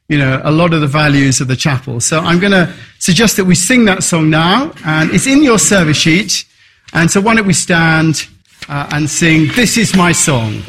you 0.08 0.16
know, 0.16 0.40
a 0.44 0.50
lot 0.50 0.72
of 0.72 0.80
the 0.80 0.86
values 0.86 1.40
of 1.40 1.48
the 1.48 1.56
chapel. 1.56 2.00
So 2.00 2.20
I'm 2.20 2.38
going 2.38 2.52
to 2.52 2.72
suggest 3.00 3.36
that 3.36 3.44
we 3.44 3.54
sing 3.54 3.84
that 3.86 4.02
song 4.04 4.30
now, 4.30 4.72
and 4.84 5.10
it's 5.10 5.26
in 5.26 5.42
your 5.42 5.58
service 5.58 5.96
sheet. 5.96 6.44
And 6.92 7.10
so 7.10 7.20
why 7.20 7.34
don't 7.34 7.46
we 7.46 7.52
stand 7.52 8.28
uh, 8.68 8.88
and 8.92 9.10
sing, 9.10 9.48
This 9.54 9.76
is 9.76 9.96
My 9.96 10.12
Song. 10.12 10.62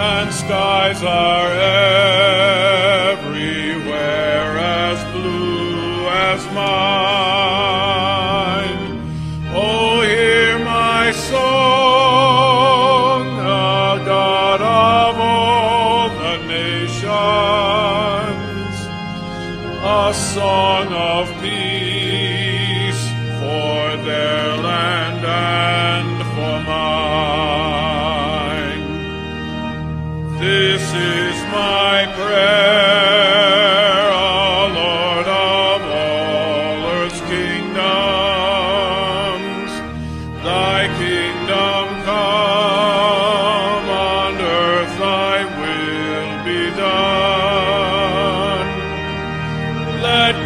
And 0.00 0.32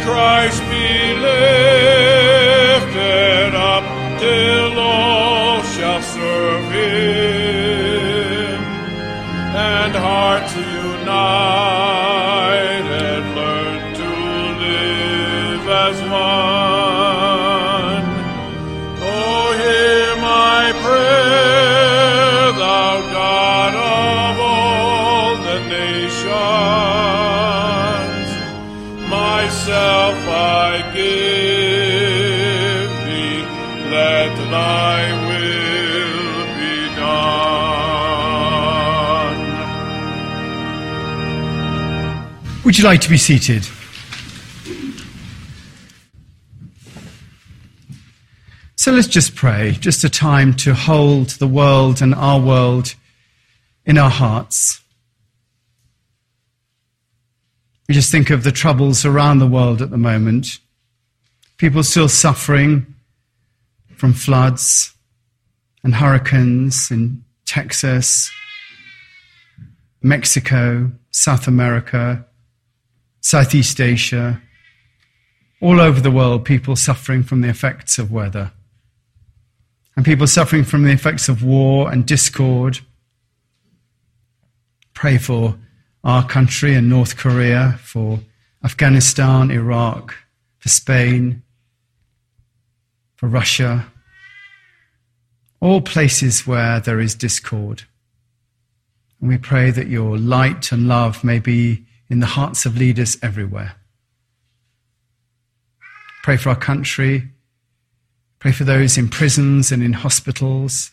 Christ 0.05 0.59
be 0.69 1.13
lifted. 1.15 1.62
You 42.83 42.89
like 42.89 43.01
to 43.01 43.09
be 43.09 43.17
seated? 43.17 43.65
So 48.75 48.91
let's 48.91 49.07
just 49.07 49.35
pray, 49.35 49.71
just 49.79 50.03
a 50.03 50.09
time 50.09 50.53
to 50.55 50.73
hold 50.73 51.29
the 51.29 51.47
world 51.47 52.01
and 52.01 52.13
our 52.13 52.41
world 52.41 52.95
in 53.85 53.97
our 53.97 54.09
hearts. 54.09 54.81
We 57.87 57.95
just 57.95 58.11
think 58.11 58.29
of 58.29 58.43
the 58.43 58.51
troubles 58.51 59.05
around 59.05 59.39
the 59.39 59.47
world 59.47 59.81
at 59.81 59.89
the 59.89 59.97
moment. 59.97 60.59
People 61.55 61.83
still 61.83 62.09
suffering 62.09 62.93
from 63.95 64.11
floods 64.11 64.93
and 65.85 65.95
hurricanes 65.95 66.91
in 66.91 67.23
Texas, 67.45 68.29
Mexico, 70.01 70.91
South 71.11 71.47
America, 71.47 72.25
Southeast 73.23 73.79
Asia, 73.79 74.41
all 75.61 75.79
over 75.79 76.01
the 76.01 76.11
world, 76.11 76.43
people 76.43 76.75
suffering 76.75 77.23
from 77.23 77.39
the 77.39 77.47
effects 77.47 77.97
of 77.97 78.11
weather. 78.11 78.51
And 79.95 80.03
people 80.03 80.27
suffering 80.27 80.65
from 80.65 80.83
the 80.83 80.91
effects 80.91 81.29
of 81.29 81.41
war 81.41 81.89
and 81.89 82.05
discord. 82.05 82.79
Pray 84.93 85.17
for 85.17 85.55
our 86.03 86.27
country 86.27 86.75
and 86.75 86.89
North 86.89 87.15
Korea, 87.15 87.79
for 87.81 88.19
Afghanistan, 88.61 89.51
Iraq, 89.51 90.13
for 90.57 90.67
Spain, 90.67 91.43
for 93.15 93.29
Russia, 93.29 93.85
all 95.61 95.79
places 95.79 96.45
where 96.45 96.81
there 96.81 96.99
is 96.99 97.15
discord. 97.15 97.83
And 99.21 99.29
we 99.29 99.37
pray 99.37 99.71
that 99.71 99.87
your 99.87 100.17
light 100.17 100.73
and 100.73 100.89
love 100.89 101.23
may 101.23 101.39
be 101.39 101.85
in 102.13 102.19
the 102.19 102.27
hearts 102.27 102.67
of 102.67 102.77
leaders 102.77 103.17
everywhere. 103.23 103.73
Pray 106.21 106.37
for 106.37 106.49
our 106.49 106.55
country. 106.55 107.27
Pray 108.37 108.51
for 108.51 108.65
those 108.65 108.99
in 108.99 109.09
prisons 109.09 109.71
and 109.71 109.81
in 109.81 109.93
hospitals. 109.93 110.91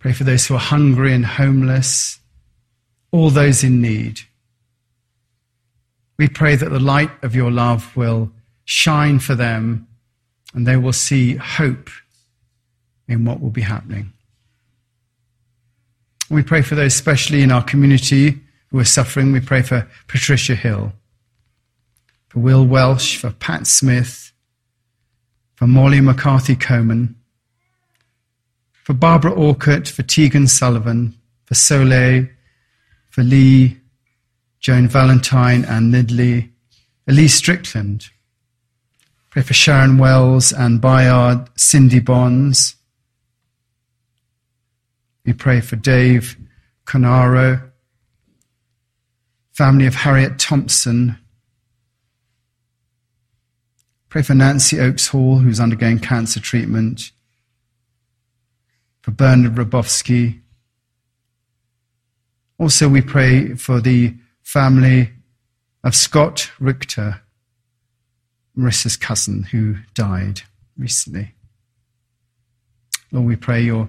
Pray 0.00 0.12
for 0.12 0.24
those 0.24 0.44
who 0.44 0.56
are 0.56 0.58
hungry 0.74 1.14
and 1.14 1.24
homeless, 1.24 2.18
all 3.12 3.30
those 3.30 3.62
in 3.62 3.80
need. 3.80 4.22
We 6.18 6.26
pray 6.26 6.56
that 6.56 6.70
the 6.70 6.80
light 6.80 7.12
of 7.22 7.36
your 7.36 7.52
love 7.52 7.96
will 7.96 8.32
shine 8.64 9.20
for 9.20 9.36
them 9.36 9.86
and 10.52 10.66
they 10.66 10.76
will 10.76 10.92
see 10.92 11.36
hope 11.36 11.90
in 13.06 13.24
what 13.24 13.40
will 13.40 13.50
be 13.50 13.62
happening. 13.62 14.12
We 16.28 16.42
pray 16.42 16.62
for 16.62 16.74
those, 16.74 16.94
especially 16.94 17.42
in 17.42 17.52
our 17.52 17.62
community, 17.62 18.40
who 18.70 18.78
are 18.78 18.84
suffering. 18.84 19.32
We 19.32 19.40
pray 19.40 19.62
for 19.62 19.88
Patricia 20.06 20.54
Hill, 20.54 20.92
for 22.28 22.40
Will 22.40 22.66
Welsh, 22.66 23.16
for 23.16 23.30
Pat 23.30 23.66
Smith, 23.66 24.32
for 25.54 25.66
Molly 25.66 26.00
McCarthy 26.00 26.56
Coman, 26.56 27.16
for 28.84 28.94
Barbara 28.94 29.32
Orcutt, 29.32 29.88
for 29.88 30.02
Tegan 30.02 30.46
Sullivan, 30.46 31.14
for 31.44 31.54
Soleil, 31.54 32.28
for 33.10 33.22
Lee, 33.22 33.78
Joan 34.60 34.88
Valentine, 34.88 35.64
and 35.64 35.92
Nidley, 35.92 36.50
Elise 37.06 37.34
Strickland. 37.34 38.08
Pray 39.30 39.42
for 39.42 39.54
Sharon 39.54 39.98
Wells 39.98 40.52
and 40.52 40.80
Bayard 40.80 41.48
Cindy 41.56 42.00
Bonds. 42.00 42.76
We 45.24 45.32
pray 45.32 45.60
for 45.60 45.76
Dave 45.76 46.38
Conaro, 46.86 47.67
family 49.58 49.86
of 49.86 49.94
Harriet 49.96 50.38
Thompson. 50.38 51.18
Pray 54.08 54.22
for 54.22 54.32
Nancy 54.32 54.78
Oakes 54.78 55.08
Hall, 55.08 55.38
who's 55.38 55.58
undergoing 55.58 55.98
cancer 55.98 56.38
treatment. 56.38 57.10
For 59.00 59.10
Bernard 59.10 59.56
Rabowski. 59.56 60.38
Also, 62.56 62.88
we 62.88 63.00
pray 63.00 63.54
for 63.54 63.80
the 63.80 64.14
family 64.44 65.10
of 65.82 65.96
Scott 65.96 66.52
Richter, 66.60 67.22
Marissa's 68.56 68.96
cousin, 68.96 69.42
who 69.42 69.78
died 69.92 70.42
recently. 70.78 71.34
Lord, 73.10 73.26
we 73.26 73.34
pray 73.34 73.62
your 73.62 73.88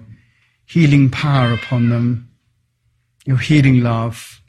healing 0.66 1.10
power 1.10 1.52
upon 1.52 1.90
them, 1.90 2.28
your 3.24 3.38
healing 3.38 3.84
love 3.84 4.39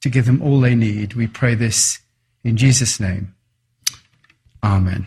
to 0.00 0.08
give 0.08 0.26
them 0.26 0.42
all 0.42 0.60
they 0.60 0.74
need. 0.74 1.14
We 1.14 1.26
pray 1.26 1.54
this 1.54 2.00
in 2.44 2.56
Jesus' 2.56 3.00
name. 3.00 3.34
Amen. 4.62 5.06